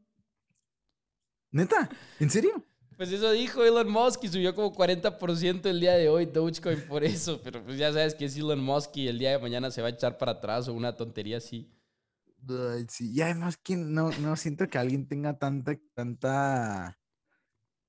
[1.50, 1.86] ¿Neta?
[2.18, 2.64] ¿En serio?
[2.98, 7.04] Pues eso dijo Elon Musk y subió como 40% el día de hoy Dogecoin por
[7.04, 7.40] eso.
[7.44, 9.86] Pero pues ya sabes que es Elon Musk y el día de mañana se va
[9.86, 11.70] a echar para atrás o una tontería así.
[12.88, 13.12] sí.
[13.12, 16.98] Y además que no, no siento que alguien tenga tanta, tanta,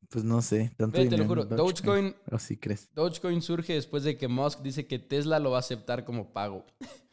[0.09, 2.87] pues no sé, tanto te lo juro, Dogecoin, ¿O sí crees?
[2.93, 6.65] Dogecoin surge después de que Musk dice que Tesla lo va a aceptar como pago.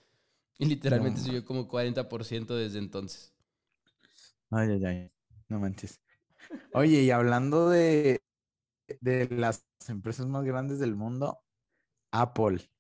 [0.59, 3.31] Y literalmente subió como 40% desde entonces.
[4.51, 5.11] Ay, ay, ay.
[5.51, 6.01] No manches.
[6.73, 8.23] Oye, y hablando de,
[9.01, 11.43] de las empresas más grandes del mundo,
[12.11, 12.71] Apple.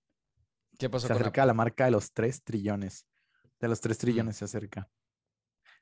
[0.79, 3.07] ¿Qué pasó se acerca a la marca de los 3 trillones.
[3.61, 4.91] De los 3 trillones se acerca.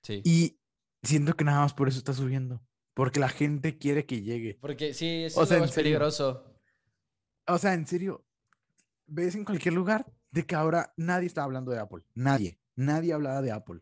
[0.02, 0.22] Sí.
[0.24, 0.60] Y
[1.02, 2.62] siento que nada más por eso está subiendo.
[2.94, 4.58] Porque la gente quiere que llegue.
[4.60, 6.44] Porque sí, eso es peligroso.
[7.46, 8.24] O sea, en serio,
[9.06, 12.04] ves en cualquier lugar de que ahora nadie está hablando de Apple.
[12.14, 12.60] Nadie.
[12.76, 13.80] Nadie hablaba de Apple.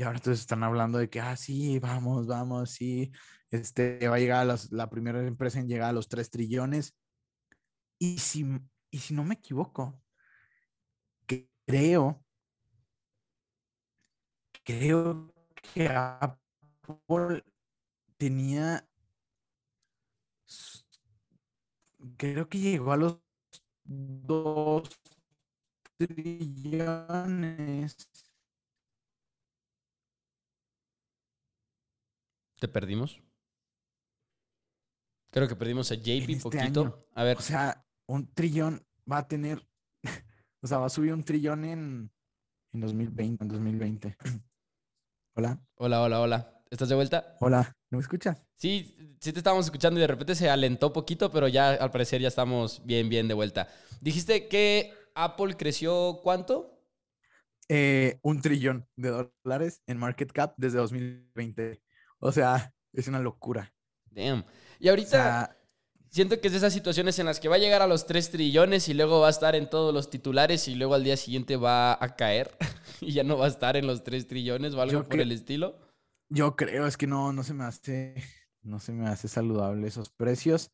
[0.00, 3.12] Y ahora entonces están hablando de que, ah, sí, vamos, vamos, sí.
[3.50, 6.96] Este va a llegar a la primera empresa en llegar a los 3 trillones.
[7.98, 8.46] Y si,
[8.90, 10.00] y si no me equivoco,
[11.66, 12.24] creo,
[14.64, 15.34] creo
[15.74, 17.44] que Apple
[18.16, 18.88] tenía,
[22.16, 23.20] creo que llegó a los
[23.84, 24.98] dos
[25.98, 26.90] trillones.
[32.60, 33.20] ¿Te perdimos?
[35.32, 36.80] Creo que perdimos a JP este poquito.
[36.82, 37.06] año.
[37.14, 39.66] A ver, O sea, un trillón va a tener,
[40.62, 42.12] o sea, va a subir un trillón en,
[42.72, 44.16] en 2020, en 2020.
[45.36, 46.62] Hola, hola, hola, hola.
[46.70, 47.36] ¿Estás de vuelta?
[47.40, 48.44] hola, ¿no me escuchas?
[48.56, 52.20] Sí, sí te estábamos escuchando y de repente se alentó poquito, pero ya al parecer
[52.20, 53.68] ya estamos bien, bien de vuelta.
[54.00, 56.78] Dijiste que Apple creció ¿cuánto?
[57.68, 61.80] Eh, un trillón de dólares en market cap desde 2020.
[62.20, 63.74] O sea, es una locura.
[64.10, 64.44] Damn.
[64.78, 65.56] Y O ahorita sea,
[66.10, 68.30] siento que es de esas situaciones en las que va a llegar a los 3
[68.30, 71.56] trillones y luego va a estar en todos los titulares y luego al día siguiente
[71.56, 72.56] va a caer
[73.00, 75.78] y ya no va a estar en los 3 trillones o algo por el estilo.
[76.28, 78.14] yo creo, es que no, no se me hace,
[78.62, 80.70] no se me hace saludable esos precios.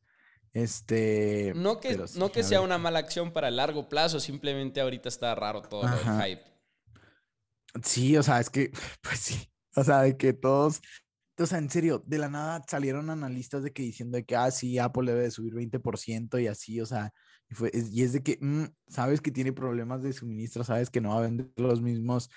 [0.52, 4.80] Este, No que, sí, no que sea una mala acción para el largo plazo, simplemente
[4.80, 6.22] ahorita está raro todo Ajá.
[6.24, 6.42] hype.
[7.84, 8.70] Sí, o sea, es que,
[9.02, 10.80] pues sí, o sea, de que todos,
[11.38, 14.50] o sea, en serio, de la nada salieron analistas de que diciendo de que, ah,
[14.50, 17.12] sí, Apple debe de subir 20% y así, o sea,
[17.48, 20.90] y, fue, es, y es de que, mm, sabes que tiene problemas de suministro, sabes
[20.90, 22.30] que no va a vender los mismos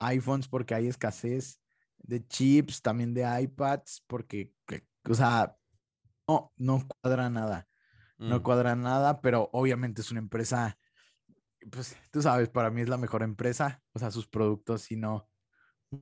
[0.00, 1.60] iPhones porque hay escasez
[1.98, 5.56] de chips, también de iPads, porque, que- o sea,
[6.28, 7.68] no, no cuadra nada,
[8.18, 8.42] no Mm.
[8.42, 10.78] cuadra nada, pero obviamente es una empresa,
[11.70, 15.28] pues tú sabes, para mí es la mejor empresa, o sea, sus productos sí no,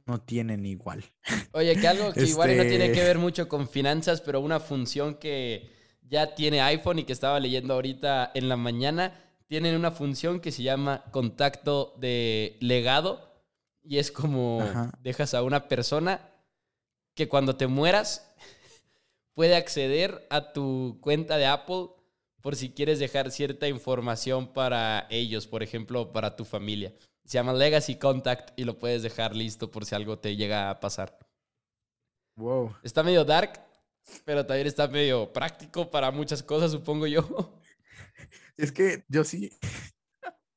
[0.06, 1.04] no tienen igual.
[1.52, 4.60] Oye, que algo que igual no tiene Este- que ver mucho con finanzas, pero una
[4.60, 5.70] función que
[6.08, 9.14] ya tiene iPhone y que estaba leyendo ahorita en la mañana,
[9.46, 13.28] tienen una función que se llama contacto de legado
[13.82, 14.92] y es como Ajá.
[15.02, 16.20] dejas a una persona
[17.14, 18.32] que cuando te mueras
[19.34, 21.88] puede acceder a tu cuenta de Apple
[22.40, 26.92] por si quieres dejar cierta información para ellos, por ejemplo, para tu familia.
[27.30, 30.80] Se llama Legacy Contact y lo puedes dejar listo por si algo te llega a
[30.80, 31.16] pasar.
[32.34, 32.74] Wow.
[32.82, 33.52] Está medio dark,
[34.24, 37.22] pero también está medio práctico para muchas cosas, supongo yo.
[38.56, 39.48] Es que yo sí,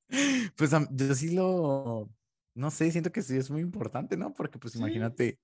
[0.58, 2.10] pues yo sí lo,
[2.56, 4.34] no sé, siento que sí es muy importante, ¿no?
[4.34, 4.80] Porque pues Sí.
[4.80, 5.40] imagínate,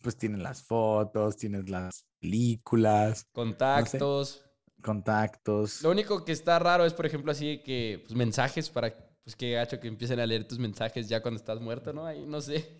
[0.00, 4.46] pues tienes las fotos, tienes las películas, Contactos.
[4.82, 5.82] contactos.
[5.82, 9.52] Lo único que está raro es, por ejemplo, así que pues, mensajes para pues que
[9.52, 12.06] gacho que empiecen a leer tus mensajes ya cuando estás muerto, ¿no?
[12.06, 12.78] Ahí no sé.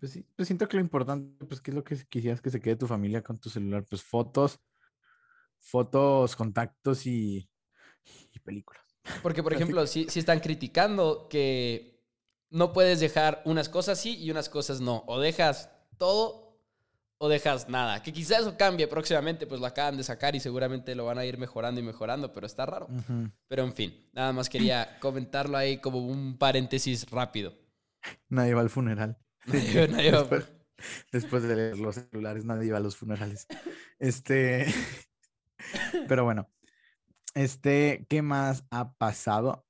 [0.00, 2.60] Pues sí, pues siento que lo importante, pues, ¿qué es lo que quisieras que se
[2.60, 3.84] quede tu familia con tu celular?
[3.90, 4.60] Pues fotos,
[5.58, 7.50] fotos, contactos y,
[8.32, 8.84] y películas.
[9.22, 12.04] Porque, por ejemplo, sí, sí están criticando que
[12.50, 15.02] no puedes dejar unas cosas sí y unas cosas no.
[15.06, 16.47] O dejas todo
[17.18, 18.02] o dejas nada.
[18.02, 21.24] Que quizás eso cambie próximamente, pues lo acaban de sacar y seguramente lo van a
[21.24, 22.88] ir mejorando y mejorando, pero está raro.
[23.48, 27.54] Pero en fin, nada más quería comentarlo ahí como un paréntesis rápido.
[28.28, 29.18] Nadie va al funeral.
[29.46, 30.52] Nadie- nadie va- después,
[31.12, 33.46] después de leer los celulares, nadie va a los funerales.
[33.98, 34.66] Este,
[36.08, 36.48] pero bueno,
[37.34, 39.64] este, ¿qué más ha pasado?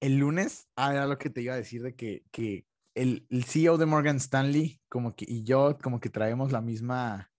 [0.00, 3.44] El lunes, ah, era lo que te iba a decir de que, que el, el
[3.44, 7.30] CEO de Morgan Stanley, como que, y yo, como que traemos la misma,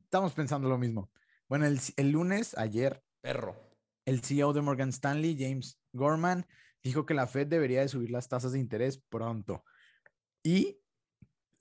[0.00, 1.10] estamos pensando lo mismo.
[1.48, 3.56] Bueno, el, el lunes, ayer, Perro.
[4.04, 6.46] el CEO de Morgan Stanley, James Gorman,
[6.82, 9.64] dijo que la Fed debería de subir las tasas de interés pronto
[10.42, 10.78] y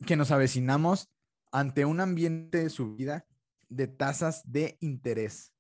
[0.06, 1.10] que nos avecinamos
[1.52, 3.26] ante un ambiente de subida
[3.70, 5.53] de tasas de interés.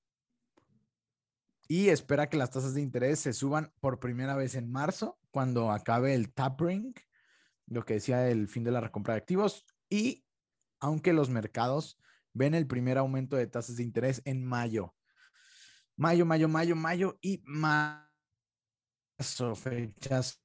[1.67, 5.71] Y espera que las tasas de interés se suban por primera vez en marzo, cuando
[5.71, 6.93] acabe el tapering,
[7.67, 9.65] lo que decía el fin de la recompra de activos.
[9.89, 10.25] Y
[10.79, 11.97] aunque los mercados
[12.33, 14.93] ven el primer aumento de tasas de interés en mayo,
[15.95, 18.03] mayo, mayo, mayo, mayo y marzo,
[19.55, 20.43] fechas,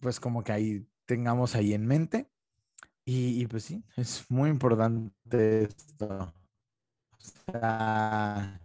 [0.00, 2.28] pues como que ahí tengamos ahí en mente.
[3.04, 6.32] Y, y, pues sí, es muy importante esto.
[7.10, 8.60] O sea,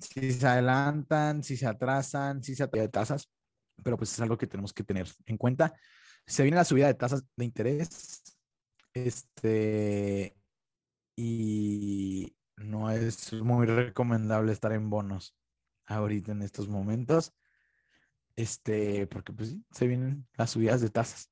[0.00, 3.30] si se adelantan, si se atrasan, si se atrasan de tasas,
[3.82, 5.74] pero pues es algo que tenemos que tener en cuenta.
[6.26, 8.22] Se viene la subida de tasas de interés,
[8.94, 10.36] este,
[11.16, 15.36] y no es muy recomendable estar en bonos
[15.86, 17.32] ahorita en estos momentos,
[18.36, 21.30] este, porque pues sí, se vienen las subidas de tasas.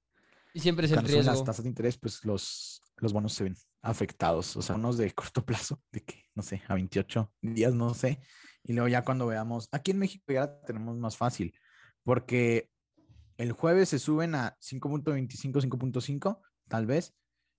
[0.52, 1.44] Y siempre es el Cuando suben las riesgo.
[1.44, 5.44] tasas de interés, pues los, los bonos se ven afectados, o sea, unos de corto
[5.44, 8.20] plazo, de que, no sé, a 28 días, no sé,
[8.62, 11.54] y luego ya cuando veamos, aquí en México ya la tenemos más fácil,
[12.02, 12.70] porque
[13.38, 17.14] el jueves se suben a 5.25, 5.5, tal vez,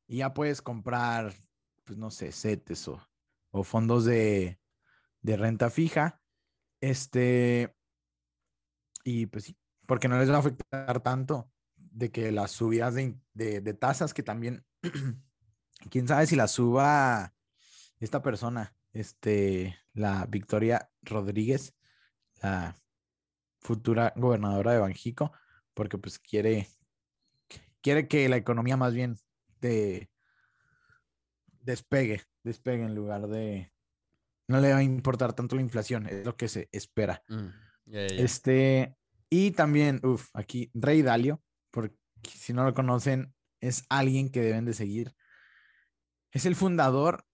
[0.07, 1.33] y ya puedes comprar,
[1.85, 3.09] pues no sé, CETES o,
[3.51, 4.59] o fondos de,
[5.21, 6.21] de renta fija.
[6.81, 7.75] Este,
[9.03, 13.17] y pues sí, porque no les va a afectar tanto de que las subidas de,
[13.33, 14.65] de, de tasas que también,
[15.89, 17.33] quién sabe si la suba
[17.99, 21.75] esta persona, este, la Victoria Rodríguez,
[22.41, 22.75] la
[23.59, 25.31] futura gobernadora de Banjico,
[25.73, 26.67] porque pues quiere,
[27.81, 29.17] quiere que la economía más bien
[29.62, 30.09] de,
[31.62, 33.71] despegue, despegue en lugar de,
[34.47, 37.23] no le va a importar tanto la inflación, es lo que se espera.
[37.27, 37.47] Mm.
[37.91, 38.95] Este,
[39.29, 44.65] y también, uff, aquí Rey Dalio, porque si no lo conocen, es alguien que deben
[44.65, 45.15] de seguir.
[46.31, 47.25] Es el fundador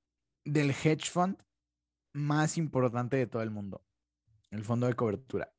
[0.45, 1.44] del hedge fund
[2.15, 3.83] más importante de todo el mundo,
[4.51, 5.51] el fondo de cobertura.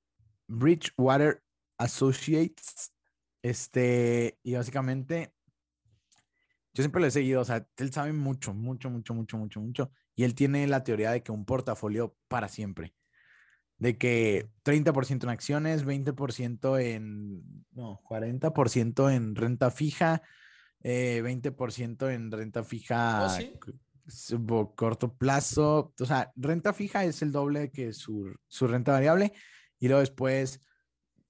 [0.49, 1.43] Bridgewater
[1.79, 2.93] Associates.
[3.43, 5.33] Este, y básicamente,
[6.75, 9.93] yo siempre lo he seguido, o sea, él sabe mucho, mucho, mucho, mucho, mucho, mucho.
[10.15, 12.95] Y él tiene la teoría de que un portafolio para siempre.
[13.79, 20.23] De que 30% en acciones, 20% en, no, 40% en renta fija,
[20.83, 23.53] eh, 20% en renta fija ¿Oh, sí?
[24.75, 25.93] Corto plazo.
[26.01, 29.33] O sea, renta fija es el doble que su, su renta variable.
[29.79, 30.61] Y luego después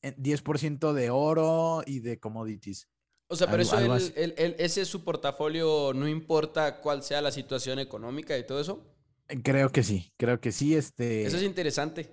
[0.03, 2.89] eh, 10% de oro y de commodities.
[3.29, 7.33] O sea, pero Algo- eso, algo ese es su portafolio, no importa cuál sea la
[7.33, 8.87] situación económica y todo eso.
[9.29, 10.77] Eh, Creo que sí, creo que sí.
[10.77, 12.09] Este, Eso es interesante.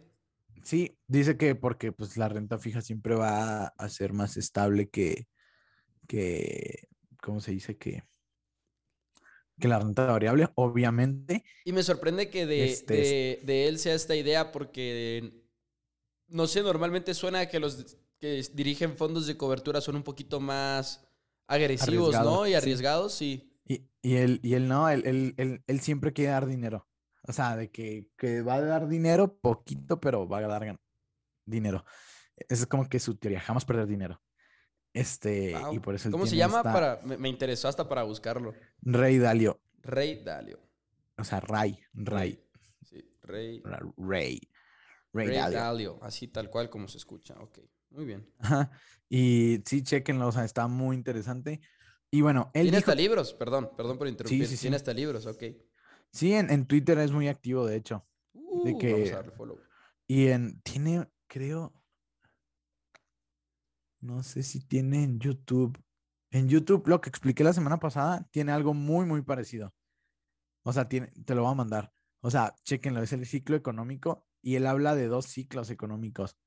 [0.63, 5.27] sí, dice que porque pues la renta fija siempre va a ser más estable que,
[6.07, 6.87] que,
[7.21, 7.77] ¿cómo se dice?
[7.77, 8.03] Que,
[9.59, 11.43] que la renta variable, obviamente.
[11.65, 15.43] Y me sorprende que de, Este de- de él sea esta idea porque,
[16.27, 21.05] no sé, normalmente suena que los que dirigen fondos de cobertura son un poquito más
[21.47, 22.47] agresivos, ¿no?
[22.47, 23.49] Y arriesgados, sí.
[23.65, 26.87] Y, y él, y él no, él, él, él, él siempre quiere dar dinero.
[27.25, 30.77] O sea, de que, que va a dar dinero, poquito, pero va a dar
[31.45, 31.85] dinero.
[32.35, 34.21] Esa es como que su teoría, jamás perder dinero.
[34.93, 36.57] Este, y por eso ¿Cómo se llama?
[36.57, 38.53] esta- Para, me, me interesó hasta para buscarlo.
[38.81, 39.59] Rey Dalio.
[39.81, 40.59] Rey Dalio.
[41.17, 42.39] O sea, Ray, Ray,
[42.83, 43.91] Sí, Rey, Rey.
[43.97, 44.41] Rey,
[45.13, 45.59] Rey Dalio.
[45.59, 45.99] Dalio.
[46.03, 47.35] Así tal cual como se escucha.
[47.39, 47.59] Ok,
[47.91, 48.27] muy bien.
[48.39, 48.71] Ajá.
[49.09, 51.59] Y sí, chequenlo, o sea, está muy interesante.
[52.11, 54.47] Y bueno, él Tiene dijo, hasta libros, perdón, perdón por interrumpir.
[54.47, 54.61] sí, sí.
[54.61, 55.43] Tiene hasta libros, ok.
[56.11, 58.05] sí, en, en Twitter es muy activo, de hecho.
[58.33, 59.59] Uh, De Vamos que- a darle follow.
[60.07, 61.73] Y en, tiene, creo,
[64.03, 65.81] no sé si tiene en YouTube.
[66.31, 69.73] En YouTube, lo que expliqué la semana pasada, tiene algo muy, muy parecido.
[70.63, 71.93] O sea, tiene, te lo voy a mandar.
[72.21, 76.37] O sea, chequenlo, es el ciclo económico y él habla de dos ciclos económicos.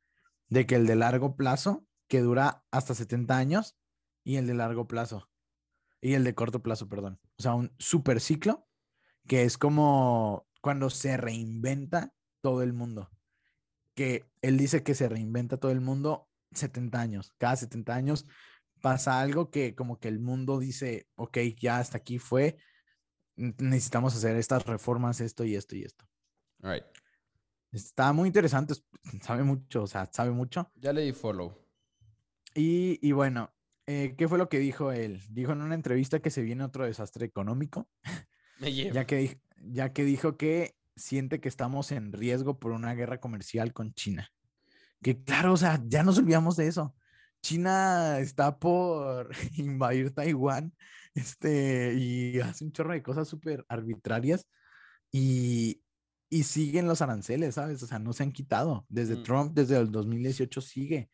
[0.49, 3.77] De que el de largo plazo, que dura hasta 70 años,
[4.23, 5.29] y el de largo plazo.
[6.01, 7.21] Y el de corto plazo, perdón.
[7.38, 8.69] O sea, un super ciclo,
[9.27, 13.11] que es como cuando se reinventa todo el mundo
[13.97, 17.33] que él dice que se reinventa todo el mundo 70 años.
[17.38, 18.27] Cada 70 años
[18.81, 22.57] pasa algo que como que el mundo dice, ok, ya hasta aquí fue,
[23.37, 26.07] necesitamos hacer estas reformas, esto y esto y esto.
[26.62, 26.85] All right.
[27.73, 28.85] Está muy interesante, es-
[29.23, 30.71] sabe mucho, o sea, sabe mucho.
[30.77, 31.55] Ya le di follow.
[32.55, 33.53] Y, y bueno,
[33.87, 35.21] eh, ¿qué fue lo que dijo él?
[35.31, 37.88] Dijo en una entrevista que se viene otro desastre económico,
[38.59, 38.95] Me lleva.
[38.95, 43.75] ya que, ya que dijo que siente que estamos en riesgo por una guerra comercial
[43.75, 44.31] con China.
[45.02, 46.94] Que claro, o sea, ya nos olvidamos de eso.
[47.42, 50.74] China está por invadir Taiwán,
[51.14, 54.46] este, y hace un chorro de cosas súper arbitrarias
[55.12, 55.80] y,
[56.28, 57.82] y siguen los aranceles, ¿sabes?
[57.82, 58.85] O sea, no se han quitado.
[58.88, 59.22] Desde Mm.
[59.22, 61.09] Trump, desde el 2018 sigue.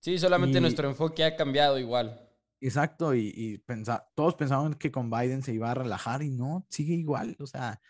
[0.00, 2.24] Sí, solamente Y- nuestro enfoque ha cambiado igual.
[2.60, 6.66] Exacto, y, y pensa- todos pensaban que con Biden se iba a relajar y no,
[6.70, 7.36] sigue igual.
[7.40, 7.80] O sea,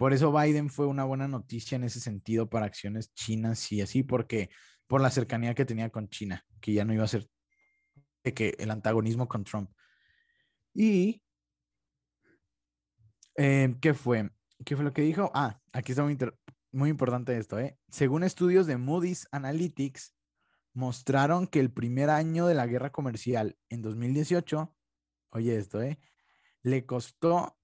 [0.00, 4.02] por eso Biden fue una buena noticia en ese sentido para acciones chinas y así,
[4.02, 4.48] porque
[4.86, 7.28] por la cercanía que tenía con China, que ya no iba a ser
[8.24, 9.70] de que el antagonismo con Trump.
[10.72, 11.22] Y,
[13.36, 14.30] eh, ¿qué fue?
[14.64, 15.30] ¿Qué fue lo que dijo?
[15.34, 16.16] Ah, aquí está muy,
[16.72, 17.76] muy importante esto, ¿eh?
[17.90, 20.14] Según estudios de Moody's Analytics,
[20.72, 24.74] mostraron que el primer año de la guerra comercial en 2018,
[25.32, 26.00] oye esto, ¿eh?
[26.62, 27.59] Le costó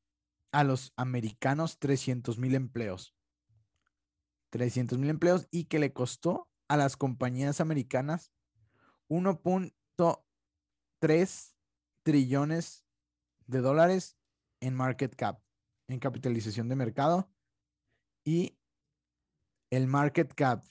[0.57, 3.15] a los americanos 300 mil empleos.
[4.49, 8.33] 300 mil empleos y que le costó a las compañías americanas
[9.11, 11.55] 1.3
[12.03, 12.87] trillones
[13.47, 14.17] de dólares
[14.61, 15.43] en market cap,
[15.89, 17.31] en capitalización de mercado.
[18.25, 18.57] Y
[19.69, 20.65] el market cap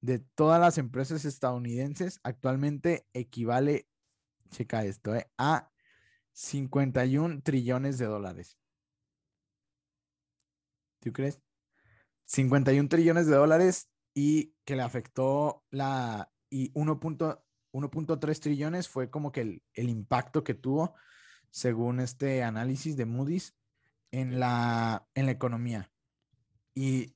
[0.00, 3.86] de todas las empresas estadounidenses actualmente equivale,
[4.48, 5.70] checa esto, eh, a
[6.32, 8.59] 51 trillones de dólares.
[11.00, 11.40] ¿Tú crees?
[12.26, 16.32] 51 trillones de dólares y que le afectó la...
[16.48, 20.94] y 1.3 trillones fue como que el, el, impacto que tuvo,
[21.50, 23.56] según este análisis de Moody's,
[24.10, 25.90] en la, en la economía.
[26.74, 27.14] Y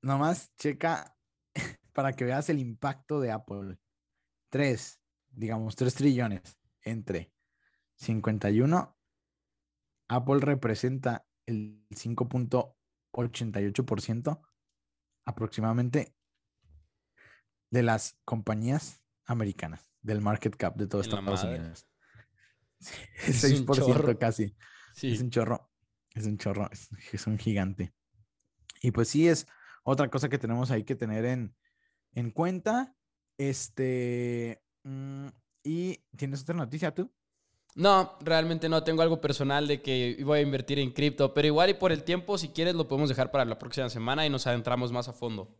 [0.00, 1.16] nomás checa
[1.92, 3.78] para que veas el impacto de Apple.
[4.50, 5.00] 3,
[5.30, 7.32] digamos, 3 trillones entre
[7.96, 8.96] 51.
[10.08, 11.86] Apple representa el
[13.12, 14.40] 5.88%
[15.24, 16.16] aproximadamente
[17.70, 21.86] de las compañías americanas, del market cap de todos Estados Unidos.
[23.26, 24.54] es 6% casi.
[25.00, 25.70] Es un chorro.
[26.14, 26.68] Es un chorro.
[27.12, 27.94] Es, un gigante.
[28.82, 29.46] Y pues sí, es
[29.84, 31.56] otra cosa que tenemos ahí que tener en,
[32.14, 32.94] en cuenta.
[33.38, 34.62] Este.
[34.82, 35.28] Mm,
[35.64, 37.10] ¿Y tienes otra noticia tú?
[37.74, 38.84] No, realmente no.
[38.84, 42.04] Tengo algo personal de que voy a invertir en cripto, pero igual y por el
[42.04, 45.12] tiempo, si quieres, lo podemos dejar para la próxima semana y nos adentramos más a
[45.12, 45.56] fondo.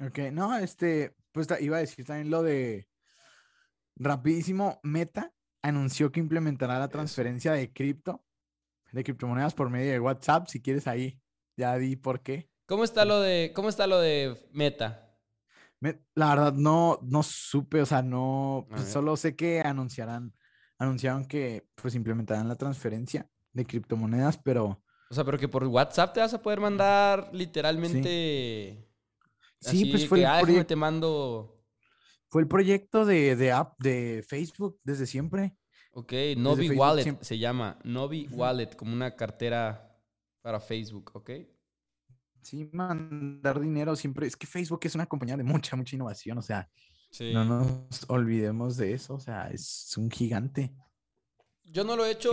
[0.00, 2.88] Ok, no, este, pues iba a decir también lo de
[3.96, 8.22] rapidísimo, Meta anunció que implementará la transferencia de cripto,
[8.92, 10.46] de criptomonedas por medio de WhatsApp.
[10.48, 11.20] Si quieres ahí,
[11.56, 12.50] ya di por qué.
[12.66, 15.00] ¿Cómo está lo de, cómo está lo de Meta?
[16.14, 20.32] la verdad, no, no supe, o sea, no, pues, solo sé que anunciarán
[20.78, 24.82] anunciaron que pues implementarán la transferencia de criptomonedas, pero...
[25.10, 28.88] O sea, pero que por WhatsApp te vas a poder mandar literalmente...
[29.60, 30.66] Sí, pues fue el ah, proyecto...
[30.66, 31.50] te mando...
[32.28, 35.56] Fue el proyecto de, de, app de Facebook desde siempre.
[35.92, 37.78] Ok, Novi Wallet se llama.
[37.84, 39.96] Novi Wallet, como una cartera
[40.42, 41.30] para Facebook, ¿ok?
[42.42, 44.26] Sí, mandar dinero siempre.
[44.26, 46.36] Es que Facebook es una compañía de mucha, mucha innovación.
[46.38, 46.68] O sea,
[47.20, 50.72] no nos olvidemos de eso, o sea, es un gigante.
[51.64, 52.30] Yo no lo he hecho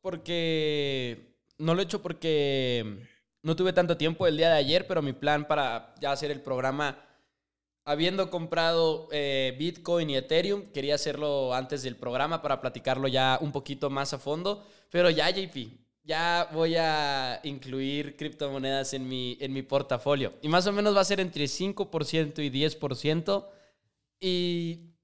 [0.00, 1.34] porque.
[1.58, 3.06] No lo he hecho porque
[3.42, 6.40] no tuve tanto tiempo el día de ayer, pero mi plan para ya hacer el
[6.40, 6.98] programa,
[7.84, 13.52] habiendo comprado eh, Bitcoin y Ethereum, quería hacerlo antes del programa para platicarlo ya un
[13.52, 14.66] poquito más a fondo.
[14.90, 15.56] Pero ya, JP,
[16.02, 20.32] ya voy a incluir criptomonedas en mi, en mi portafolio.
[20.42, 23.46] Y más o menos va a ser entre 5% y 10%.
[24.26, 24.94] Y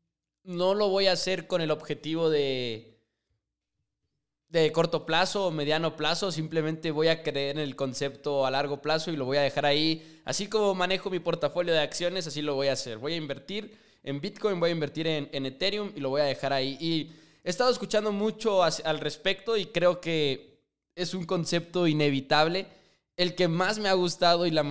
[0.45, 2.99] no lo voy a hacer con el objetivo de,
[4.49, 6.33] de corto plazo o mediano plazo.
[6.33, 9.67] Simplemente voy a creer en el concepto a largo plazo y lo voy a dejar
[9.67, 10.23] ahí.
[10.25, 12.97] Así como manejo mi portafolio de acciones, así lo voy a hacer.
[12.97, 16.55] Voy a invertir en Bitcoin, voy a invertir en, Ethereum y lo voy a dejar
[16.55, 16.79] ahí.
[16.81, 17.13] Y
[17.45, 20.63] he estado escuchando mucho al respecto y creo que
[20.95, 22.67] es un concepto inevitable.
[23.21, 24.63] El que más me ha gustado y la,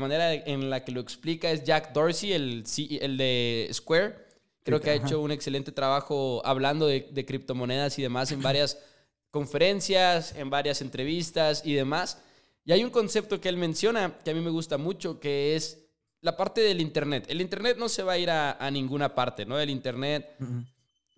[0.00, 2.64] manera en la que lo explica es Jack Dorsey, el,
[3.00, 4.16] el de Square.
[4.64, 8.80] Creo que ha hecho un excelente trabajo hablando de, criptomonedas y demás en varias
[9.30, 12.20] conferencias, en varias entrevistas y demás.
[12.64, 15.78] Y hay un concepto que él menciona que a mí me gusta mucho, que es
[16.20, 17.26] la parte del Internet.
[17.28, 19.56] El Internet no se va a ir a, ninguna parte, ¿no?
[19.56, 20.36] El Internet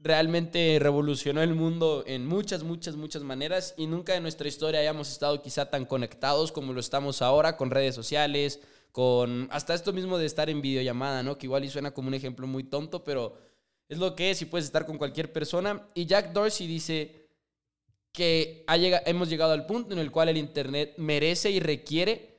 [0.02, 5.10] realmente revolucionó el mundo en muchas, muchas, muchas maneras y nunca en nuestra historia hayamos
[5.10, 8.60] estado quizá tan conectados como lo estamos ahora con redes sociales,
[8.92, 11.36] con hasta esto mismo de estar en videollamada, ¿no?
[11.36, 13.36] Que igual y suena como un ejemplo muy tonto, pero
[13.88, 15.86] es lo que es y puedes estar con cualquier persona.
[15.94, 17.28] Y Jack Dorsey dice
[18.12, 22.29] que ha hemos llegado al punto en el cual el Internet merece y requiere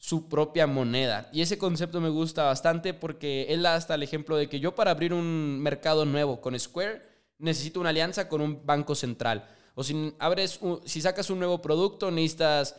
[0.00, 1.28] su propia moneda.
[1.30, 4.74] Y ese concepto me gusta bastante porque él da hasta el ejemplo de que yo
[4.74, 7.02] para abrir un mercado nuevo con Square
[7.36, 9.46] necesito una alianza con un banco central.
[9.74, 12.76] O si, abres si sacas un nuevo producto, necesitas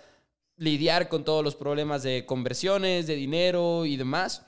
[0.57, 4.43] lidiar con todos los problemas de conversiones, de dinero y demás.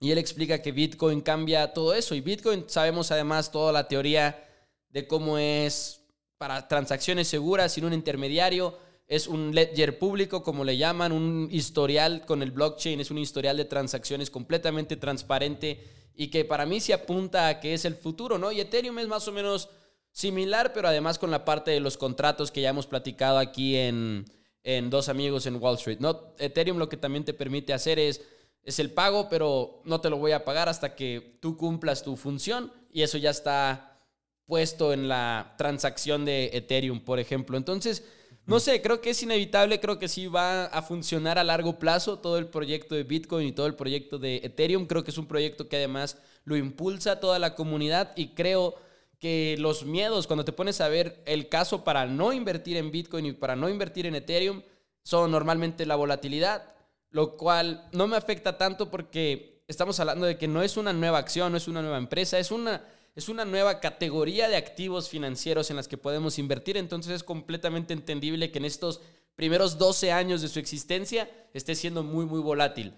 [0.00, 2.14] Y él explica que Bitcoin cambia todo eso.
[2.14, 4.42] Y Bitcoin sabemos además toda la teoría
[4.88, 6.00] de cómo es
[6.38, 12.24] para transacciones seguras sin un intermediario es un ledger público, como le llaman, un historial
[12.26, 15.84] con el blockchain, es un historial de transacciones completamente transparente
[16.14, 18.50] y que para mí se apunta a que es el futuro, ¿no?
[18.50, 19.68] Y Ethereum es más o menos
[20.10, 24.24] similar, pero además con la parte de los contratos que ya hemos platicado aquí en,
[24.64, 26.34] en Dos Amigos en Wall Street, ¿no?
[26.38, 28.22] Ethereum lo que también te permite hacer es,
[28.64, 32.16] es el pago, pero no te lo voy a pagar hasta que tú cumplas tu
[32.16, 34.00] función y eso ya está
[34.46, 37.56] puesto en la transacción de Ethereum, por ejemplo.
[37.56, 38.02] Entonces,
[38.46, 42.20] no sé, creo que es inevitable, creo que sí va a funcionar a largo plazo
[42.20, 44.86] todo el proyecto de Bitcoin y todo el proyecto de Ethereum.
[44.86, 48.76] Creo que es un proyecto que además lo impulsa toda la comunidad y creo
[49.18, 53.26] que los miedos, cuando te pones a ver el caso para no invertir en Bitcoin
[53.26, 54.62] y para no invertir en Ethereum,
[55.02, 56.72] son normalmente la volatilidad,
[57.10, 61.18] lo cual no me afecta tanto porque estamos hablando de que no es una nueva
[61.18, 62.84] acción, no es una nueva empresa, es una
[63.16, 67.94] es una nueva categoría de activos financieros en las que podemos invertir, entonces es completamente
[67.94, 69.00] entendible que en estos
[69.34, 72.94] primeros 12 años de su existencia esté siendo muy, muy volátil.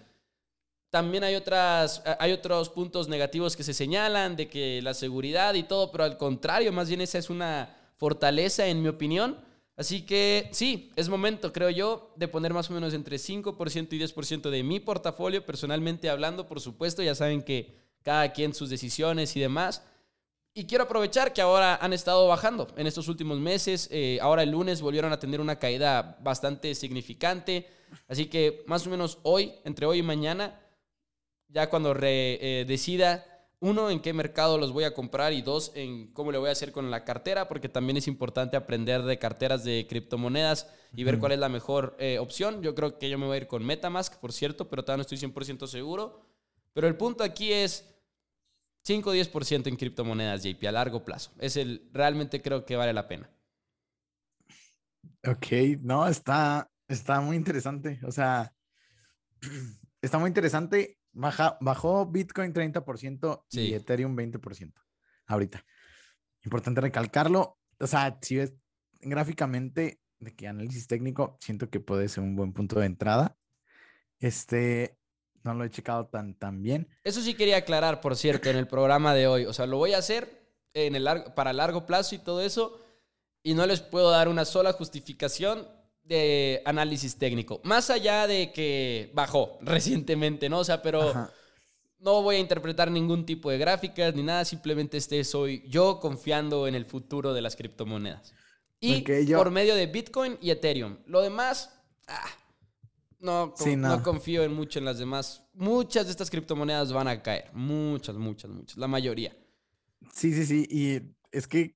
[0.89, 5.63] También hay, otras, hay otros puntos negativos que se señalan de que la seguridad y
[5.63, 9.37] todo, pero al contrario, más bien esa es una fortaleza en mi opinión.
[9.77, 13.99] Así que sí, es momento, creo yo, de poner más o menos entre 5% y
[13.99, 19.35] 10% de mi portafolio, personalmente hablando, por supuesto, ya saben que cada quien sus decisiones
[19.37, 19.83] y demás.
[20.53, 23.87] Y quiero aprovechar que ahora han estado bajando en estos últimos meses.
[23.91, 27.67] Eh, ahora el lunes volvieron a tener una caída bastante significante.
[28.07, 30.59] Así que más o menos hoy, entre hoy y mañana,
[31.47, 33.25] ya cuando re, eh, decida,
[33.61, 36.53] uno, en qué mercado los voy a comprar y dos, en cómo le voy a
[36.53, 41.19] hacer con la cartera, porque también es importante aprender de carteras de criptomonedas y ver
[41.19, 42.61] cuál es la mejor eh, opción.
[42.61, 45.13] Yo creo que yo me voy a ir con Metamask, por cierto, pero todavía no
[45.13, 46.21] estoy 100% seguro.
[46.73, 47.85] Pero el punto aquí es
[48.83, 51.31] 5 o 10% en criptomonedas, JP, a largo plazo.
[51.39, 53.29] Es el, realmente creo que vale la pena.
[55.27, 55.47] Ok,
[55.81, 57.99] no, está, está muy interesante.
[58.03, 58.53] O sea,
[60.01, 64.73] está muy interesante bajó Bitcoin 30% y Ethereum 20%
[65.27, 65.63] ahorita.
[66.43, 67.57] Importante recalcarlo.
[67.79, 68.53] O sea, si ves
[69.01, 73.35] gráficamente de que análisis técnico, siento que puede ser un buen punto de entrada.
[74.19, 74.97] Este,
[75.53, 76.87] no lo he checado tan, tan bien.
[77.03, 79.45] Eso sí quería aclarar, por cierto, en el programa de hoy.
[79.45, 80.39] O sea, lo voy a hacer
[80.73, 82.79] en el para largo plazo y todo eso.
[83.41, 85.67] Y no les puedo dar una sola justificación
[86.03, 87.61] de análisis técnico.
[87.63, 90.59] Más allá de que bajó recientemente, ¿no?
[90.59, 91.29] O sea, pero
[91.99, 96.67] no voy a interpretar ningún tipo de gráficas ni nada, simplemente este soy yo confiando
[96.67, 98.33] en el futuro de las criptomonedas.
[98.81, 99.01] Y
[99.33, 100.97] por medio de Bitcoin y Ethereum.
[101.05, 101.69] Lo demás,
[102.07, 102.29] ah,
[103.19, 104.03] no, no.
[104.03, 105.43] confío en mucho en las demás.
[105.53, 107.51] Muchas de estas criptomonedas van a caer.
[107.53, 108.77] Muchas, muchas, muchas.
[108.77, 109.35] La mayoría.
[110.13, 110.67] Sí, sí, sí.
[110.69, 111.01] Y
[111.31, 111.75] es que,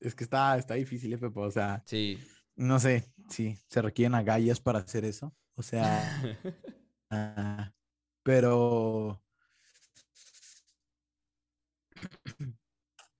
[0.00, 1.40] es que está, está difícil, Pepe.
[1.40, 2.18] O sea, sí.
[2.54, 5.34] no sé sí, se requieren agallas para hacer eso.
[5.54, 6.02] O sea,
[7.10, 7.72] ah,
[8.22, 9.22] pero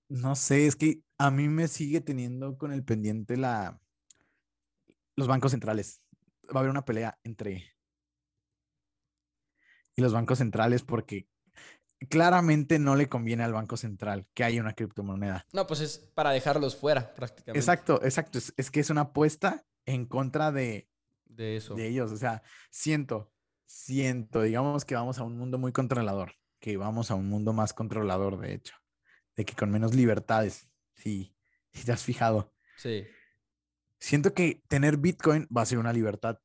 [0.08, 3.80] no sé, es que a mí me sigue teniendo con el pendiente la
[5.16, 6.01] los bancos centrales.
[6.48, 7.72] Va a haber una pelea entre
[9.94, 11.28] y los bancos centrales porque
[12.08, 15.46] claramente no le conviene al Banco Central que haya una criptomoneda.
[15.52, 17.58] No, pues es para dejarlos fuera prácticamente.
[17.58, 18.38] Exacto, exacto.
[18.56, 20.88] es que es una apuesta en contra de,
[21.26, 21.74] de eso.
[21.74, 22.10] De ellos.
[22.12, 23.32] O sea, siento,
[23.66, 27.72] siento, digamos que vamos a un mundo muy controlador, que vamos a un mundo más
[27.72, 28.74] controlador, de hecho,
[29.36, 31.36] de que con menos libertades, sí,
[31.72, 32.54] si te has fijado.
[32.76, 33.04] Sí.
[34.02, 36.38] Siento que tener Bitcoin va a ser una libertad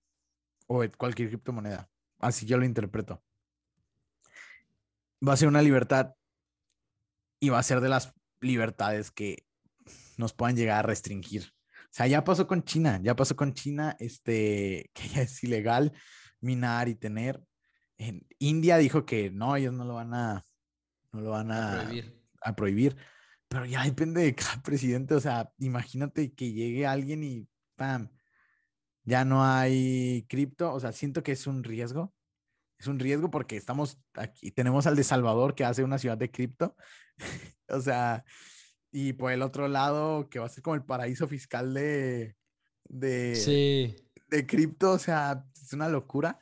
[0.68, 1.90] o cualquier criptomoneda.
[2.20, 3.24] Así yo lo interpreto.
[5.28, 6.14] Va a ser una libertad
[7.40, 9.46] y va a ser de las libertades que
[10.18, 11.52] nos puedan llegar a restringir
[11.88, 15.94] o sea, ya pasó con China, ya pasó con China, este, que ya es ilegal
[16.42, 17.42] minar y tener.
[17.98, 20.46] En India dijo que no, ellos no lo van a,
[21.12, 22.24] no lo van a, prohibir.
[22.42, 22.98] a prohibir.
[23.48, 25.16] Pero ya depende de cada presidente.
[25.16, 28.10] O sea, imagínate que llegue alguien y ¡pam!
[29.04, 30.74] Ya no hay cripto.
[30.74, 32.14] O sea, siento que es un riesgo.
[32.78, 36.30] Es un riesgo porque estamos aquí, tenemos al de Salvador que hace una ciudad de
[36.30, 36.76] cripto.
[37.70, 38.24] o sea,
[38.92, 42.36] y por el otro lado, que va a ser como el paraíso fiscal de,
[42.84, 43.96] de,
[44.28, 46.40] de cripto, o sea, es una locura.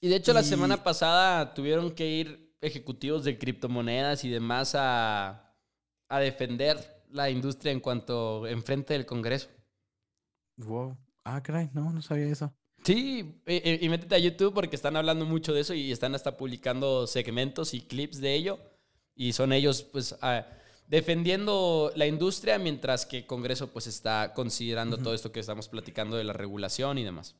[0.00, 5.47] Y de hecho, la semana pasada tuvieron que ir ejecutivos de criptomonedas y demás a,
[6.08, 9.48] a defender la industria en cuanto enfrente del Congreso.
[10.56, 10.96] Wow.
[11.24, 12.54] Ah, caray, no, no sabía eso.
[12.84, 16.36] Sí, y, y, métete a YouTube porque están hablando mucho de eso y están hasta
[16.36, 18.58] publicando segmentos y clips de ello.
[19.14, 20.16] Y son ellos, pues,
[20.86, 26.16] defendiendo la industria mientras que el Congreso pues está considerando todo esto que estamos platicando
[26.16, 27.36] de la regulación y demás.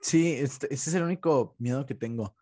[0.00, 2.34] Sí, este, ese es el único miedo que tengo,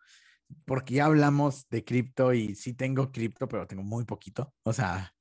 [0.65, 4.53] porque ya hablamos de cripto y sí tengo cripto, pero tengo muy poquito.
[4.63, 5.13] O sea,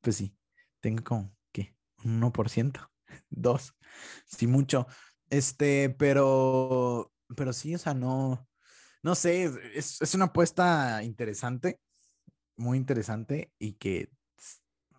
[0.00, 0.36] pues sí,
[0.80, 1.74] tengo como, ¿qué?
[2.04, 2.90] Un 1%,
[3.30, 3.74] 2,
[4.26, 4.86] sí mucho.
[5.28, 8.48] Este, pero, pero sí, o sea, no,
[9.02, 9.44] no sé,
[9.74, 11.80] es, es una apuesta interesante,
[12.56, 14.10] muy interesante y que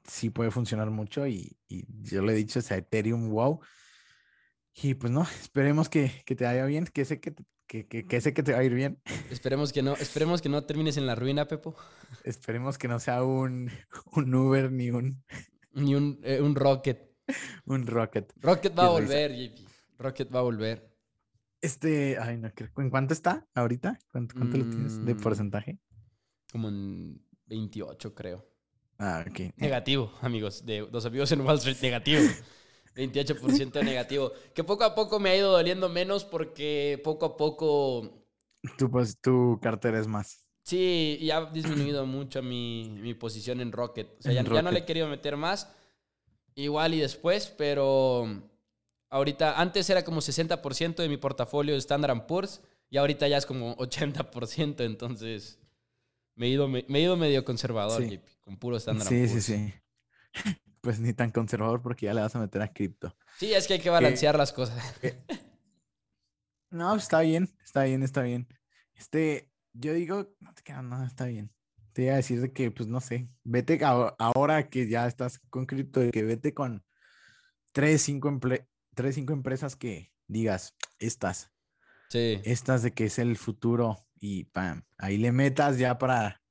[0.08, 3.60] sí puede funcionar mucho y, yo le he dicho, o Ethereum, wow.
[4.74, 7.34] Y pues no, esperemos que, te vaya bien, que sé que,
[7.72, 9.02] que, sé que te va a ir bien.
[9.32, 11.76] Esperemos que no, esperemos que no termines en la ruina, Pepo.
[12.24, 13.72] Esperemos que no sea un,
[14.14, 15.24] un Uber ni un...
[15.74, 17.16] Ni un, eh, un Rocket.
[17.66, 18.34] un Rocket.
[18.42, 19.70] Rocket va a volver, JP.
[20.00, 20.92] Rocket va a volver.
[21.62, 23.98] Este, ay, no, ¿en cuánto está ahorita?
[24.12, 25.20] ¿Cuánto, cuánto lo tienes de mm.
[25.22, 25.80] porcentaje?
[26.52, 28.46] Como en 28, creo.
[28.98, 29.56] Ah, ok.
[29.56, 30.66] Negativo, amigos.
[30.66, 32.22] De los amigos en Wall Street, negativo.
[32.96, 34.32] 28% negativo.
[34.54, 38.26] Que poco a poco me ha ido doliendo menos porque poco a poco.
[38.78, 40.46] Tu, pues, tu cartera es más.
[40.64, 44.08] Sí, y ha disminuido mucho mi, mi posición en Rocket.
[44.20, 45.72] O sea, ya, ya no le he querido meter más.
[46.54, 48.28] Igual y después, pero
[49.10, 53.46] ahorita, antes era como 60% de mi portafolio de Standard Poor's y ahorita ya es
[53.48, 54.82] como 80%.
[54.86, 55.58] Entonces,
[56.36, 58.18] me he ido, me, me he ido medio conservador, Sí.
[58.18, 59.32] JP, con puro Standard Sí, Poor's.
[59.32, 59.74] sí, sí.
[60.82, 63.16] Pues ni tan conservador porque ya le vas a meter a cripto.
[63.38, 64.78] Sí, es que hay que balancear las cosas.
[66.72, 68.48] No, está bien, está bien, está bien.
[68.96, 71.54] Este, yo digo, no te quedas, no, está bien.
[71.94, 75.40] Te iba a decir de que, pues no sé, vete a- ahora que ya estás
[75.50, 76.84] con cripto, de que vete con
[77.74, 81.52] tres, cinco, emple- tres, cinco empresas que digas, estas,
[82.10, 82.42] Sí.
[82.46, 86.42] estas de que es el futuro y pam, ahí le metas ya para,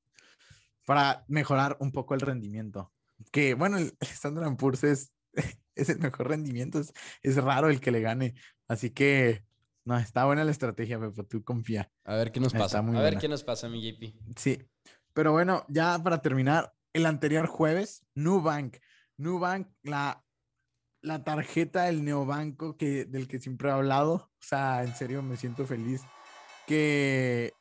[0.86, 2.92] para mejorar un poco el rendimiento.
[3.32, 5.12] Que bueno, el Standard Poor's es,
[5.74, 6.92] es el mejor rendimiento, es,
[7.22, 8.34] es raro el que le gane.
[8.68, 9.44] Así que,
[9.84, 11.90] no, está buena la estrategia, Pepo, tú confía.
[12.04, 12.78] A ver qué nos Está pasa.
[12.78, 13.18] A ver buena.
[13.18, 14.14] qué nos pasa, mi JP.
[14.36, 14.62] Sí,
[15.12, 18.76] pero bueno, ya para terminar, el anterior jueves, Nubank,
[19.16, 20.24] Nubank, la,
[21.02, 25.36] la tarjeta del neobanco que, del que siempre he hablado, o sea, en serio me
[25.36, 26.02] siento feliz
[26.66, 27.52] que,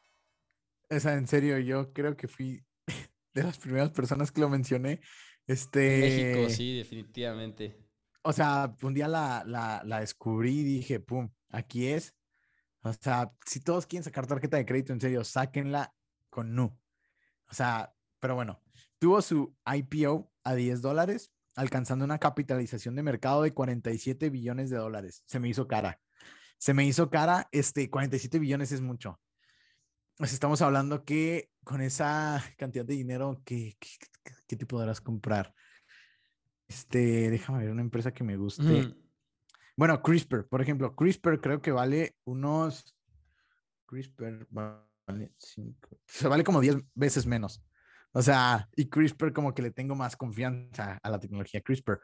[0.89, 2.63] o sea, en serio, yo creo que fui
[3.33, 5.01] de las primeras personas que lo mencioné.
[5.49, 7.75] Este, México, sí, definitivamente.
[8.21, 12.15] o sea, un día la, la, la descubrí y dije, pum, aquí es.
[12.83, 15.91] O sea, si todos quieren sacar tarjeta de crédito, en serio, sáquenla
[16.29, 16.77] con Nu.
[17.49, 18.61] O sea, pero bueno,
[18.99, 24.77] tuvo su IPO a 10 dólares, alcanzando una capitalización de mercado de 47 billones de
[24.77, 25.23] dólares.
[25.25, 25.99] Se me hizo cara.
[26.59, 29.19] Se me hizo cara, este, 47 billones es mucho.
[30.15, 33.89] Pues estamos hablando que con esa cantidad de dinero, ¿qué, qué,
[34.47, 35.53] qué- te podrás comprar?
[36.67, 38.81] Este, déjame ver una empresa que me guste.
[38.81, 38.95] Ujú.
[39.75, 42.95] Bueno, CRISPR, por ejemplo, CRISPR creo que vale unos.
[43.87, 45.99] CRISPR vale cinco.
[46.05, 47.63] Se vale como 10 veces menos.
[48.11, 51.99] O sea, y CRISPR como que le tengo más confianza a la tecnología CRISPR.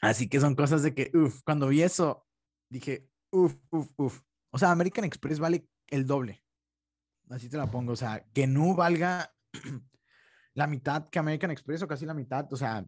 [0.00, 2.26] Así que son cosas de que, uff, cuando vi eso,
[2.68, 4.20] dije, uff, uff, uff.
[4.50, 6.44] O sea, American Express vale el doble.
[7.30, 7.92] Así te la pongo.
[7.92, 9.32] O sea, que no valga
[10.54, 12.52] la mitad que American Express o casi la mitad.
[12.52, 12.84] O sea,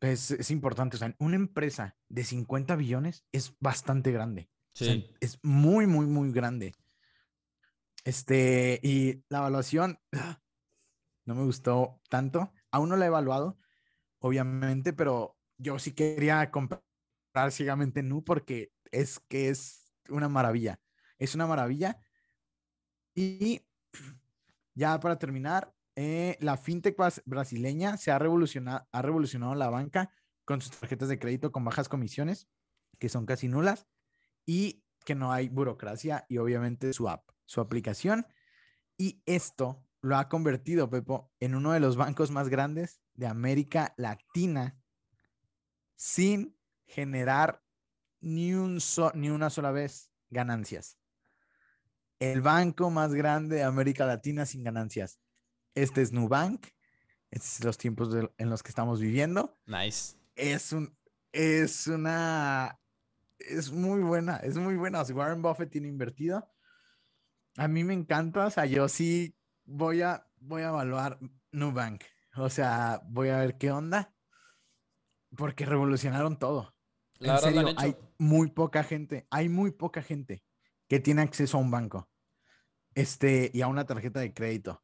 [0.00, 0.96] es, es importante.
[0.96, 4.50] O sea, una empresa de 50 billones es bastante grande.
[4.74, 5.10] O sea, Sí.
[5.20, 6.74] es muy, muy, muy grande.
[8.04, 10.40] Este, y la evaluación ah,
[11.24, 12.52] no me gustó tanto.
[12.70, 13.58] Aún no la he evaluado,
[14.18, 16.82] obviamente, pero yo sí quería comprar
[17.50, 20.80] ciegamente Nu porque es que es una maravilla.
[21.18, 21.98] Es una maravilla.
[23.14, 23.62] Y
[24.74, 30.10] ya para terminar, eh, la fintech brasileña se ha revolucionado, ha revolucionado la banca
[30.44, 32.48] con sus tarjetas de crédito con bajas comisiones,
[32.98, 33.86] que son casi nulas,
[34.46, 38.26] y que no hay burocracia y obviamente su app, su aplicación.
[38.96, 43.94] Y esto lo ha convertido, Pepo, en uno de los bancos más grandes de América
[43.96, 44.78] Latina
[45.96, 47.62] sin generar
[48.20, 50.98] ni, un so- ni una sola vez ganancias.
[52.18, 55.20] El banco más grande de América Latina sin ganancias.
[55.74, 56.66] Este es Nubank.
[57.30, 59.58] Estos son los tiempos de- en los que estamos viviendo.
[59.66, 60.16] Nice.
[60.36, 60.96] Es un,
[61.32, 62.78] es una,
[63.38, 65.00] es muy buena, es muy buena.
[65.00, 66.48] O sea, Warren Buffett tiene invertido.
[67.56, 71.18] A mí me encanta, o sea, yo sí voy a, voy a evaluar
[71.52, 72.02] Nubank.
[72.36, 74.14] O sea, voy a ver qué onda.
[75.36, 76.74] Porque revolucionaron todo.
[77.18, 80.44] La en serio, hay muy poca gente, hay muy poca gente
[80.88, 82.08] que tiene acceso a un banco
[82.94, 84.83] este, y a una tarjeta de crédito.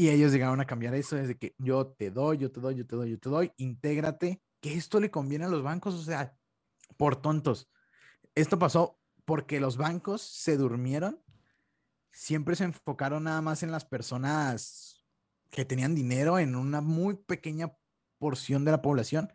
[0.00, 2.86] Y ellos llegaron a cambiar eso desde que yo te doy, yo te doy, yo
[2.86, 6.34] te doy, yo te doy, intégrate, que esto le conviene a los bancos, o sea,
[6.96, 7.70] por tontos.
[8.34, 11.22] Esto pasó porque los bancos se durmieron,
[12.12, 15.06] siempre se enfocaron nada más en las personas
[15.50, 17.70] que tenían dinero, en una muy pequeña
[18.16, 19.30] porción de la población.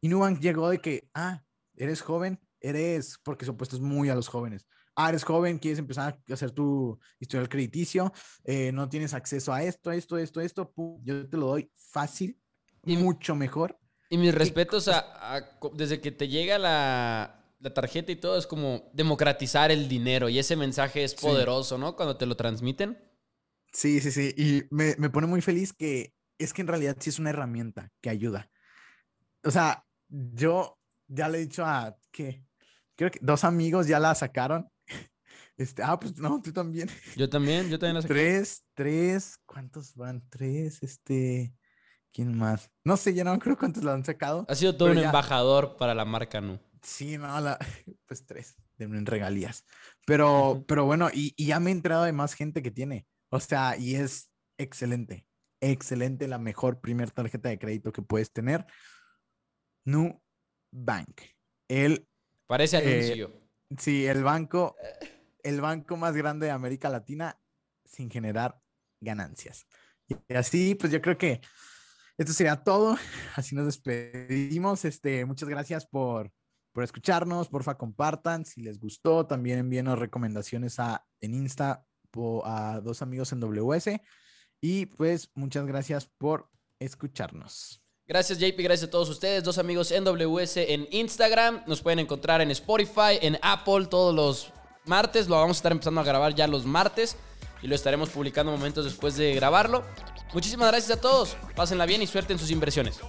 [0.00, 1.44] Y Nubank llegó de que, ah,
[1.76, 4.66] eres joven, eres, porque su opuesto es muy a los jóvenes.
[5.02, 8.12] Ah, eres joven, quieres empezar a hacer tu historial crediticio,
[8.44, 12.38] eh, no tienes acceso a esto, esto, esto, esto, pum, yo te lo doy fácil,
[12.84, 13.78] Y- mucho mejor.
[14.10, 18.36] Y mis respetos a, a co- desde que te llega la, la tarjeta y todo,
[18.36, 20.28] es como democratizar el dinero.
[20.28, 21.18] Y ese mensaje es Sí.
[21.20, 21.94] poderoso, ¿no?
[21.94, 22.98] Cuando te lo transmiten.
[23.72, 24.34] Sí, sí, sí.
[24.36, 27.92] Y me, me pone muy feliz que es que en realidad sí es una herramienta
[28.00, 28.50] que ayuda.
[29.44, 30.76] O sea, yo
[31.06, 32.44] ya le he dicho a que
[32.96, 34.68] creo que dos amigos ya la sacaron.
[35.60, 36.88] Este, ah, pues no, tú también.
[37.16, 38.14] Yo también, yo también la saqué.
[38.14, 40.26] Tres, tres, ¿cuántos van?
[40.30, 41.54] Tres, este.
[42.14, 42.70] ¿Quién más?
[42.82, 44.46] No sé, ya no creo cuántos lo han sacado.
[44.48, 46.58] Ha sido todo un embajador para la marca Nu.
[46.82, 47.58] Sí, no, la...
[48.06, 49.64] pues tres, en regalías.
[50.06, 53.06] Pero, pero bueno, y, y, ya me he enterado de más gente que tiene.
[53.28, 55.26] O sea, y es excelente,
[55.60, 58.66] excelente, la mejor primer tarjeta de crédito que puedes tener.
[59.84, 60.22] Nu
[60.72, 61.20] Bank.
[61.68, 62.08] El,
[62.48, 63.40] Parece eh, anuncio.
[63.78, 64.74] sí, el banco,
[65.44, 67.38] el banco más grande de América Latina
[67.84, 68.60] sin generar
[69.00, 69.66] ganancias.
[70.06, 71.40] Y así, pues yo creo que
[72.18, 72.96] esto sería todo.
[73.36, 74.84] Así nos despedimos.
[74.84, 76.30] Este, muchas gracias por,
[76.72, 77.48] por escucharnos.
[77.48, 78.44] Porfa, compartan.
[78.44, 81.86] Si les gustó, también envíenos recomendaciones a, en Insta
[82.44, 84.00] a dos amigos en WS.
[84.60, 87.82] Y pues muchas gracias por escucharnos.
[88.06, 91.62] Gracias JP, gracias a todos ustedes, dos amigos en WS en Instagram.
[91.68, 94.52] Nos pueden encontrar en Spotify, en Apple todos los
[94.90, 95.28] martes.
[95.28, 97.16] Lo vamos a estar empezando a grabar ya los martes
[97.62, 99.84] y lo estaremos publicando momentos después de grabarlo.
[100.34, 101.36] Muchísimas gracias a todos.
[101.56, 103.00] Pásenla bien y suerte en sus inversiones.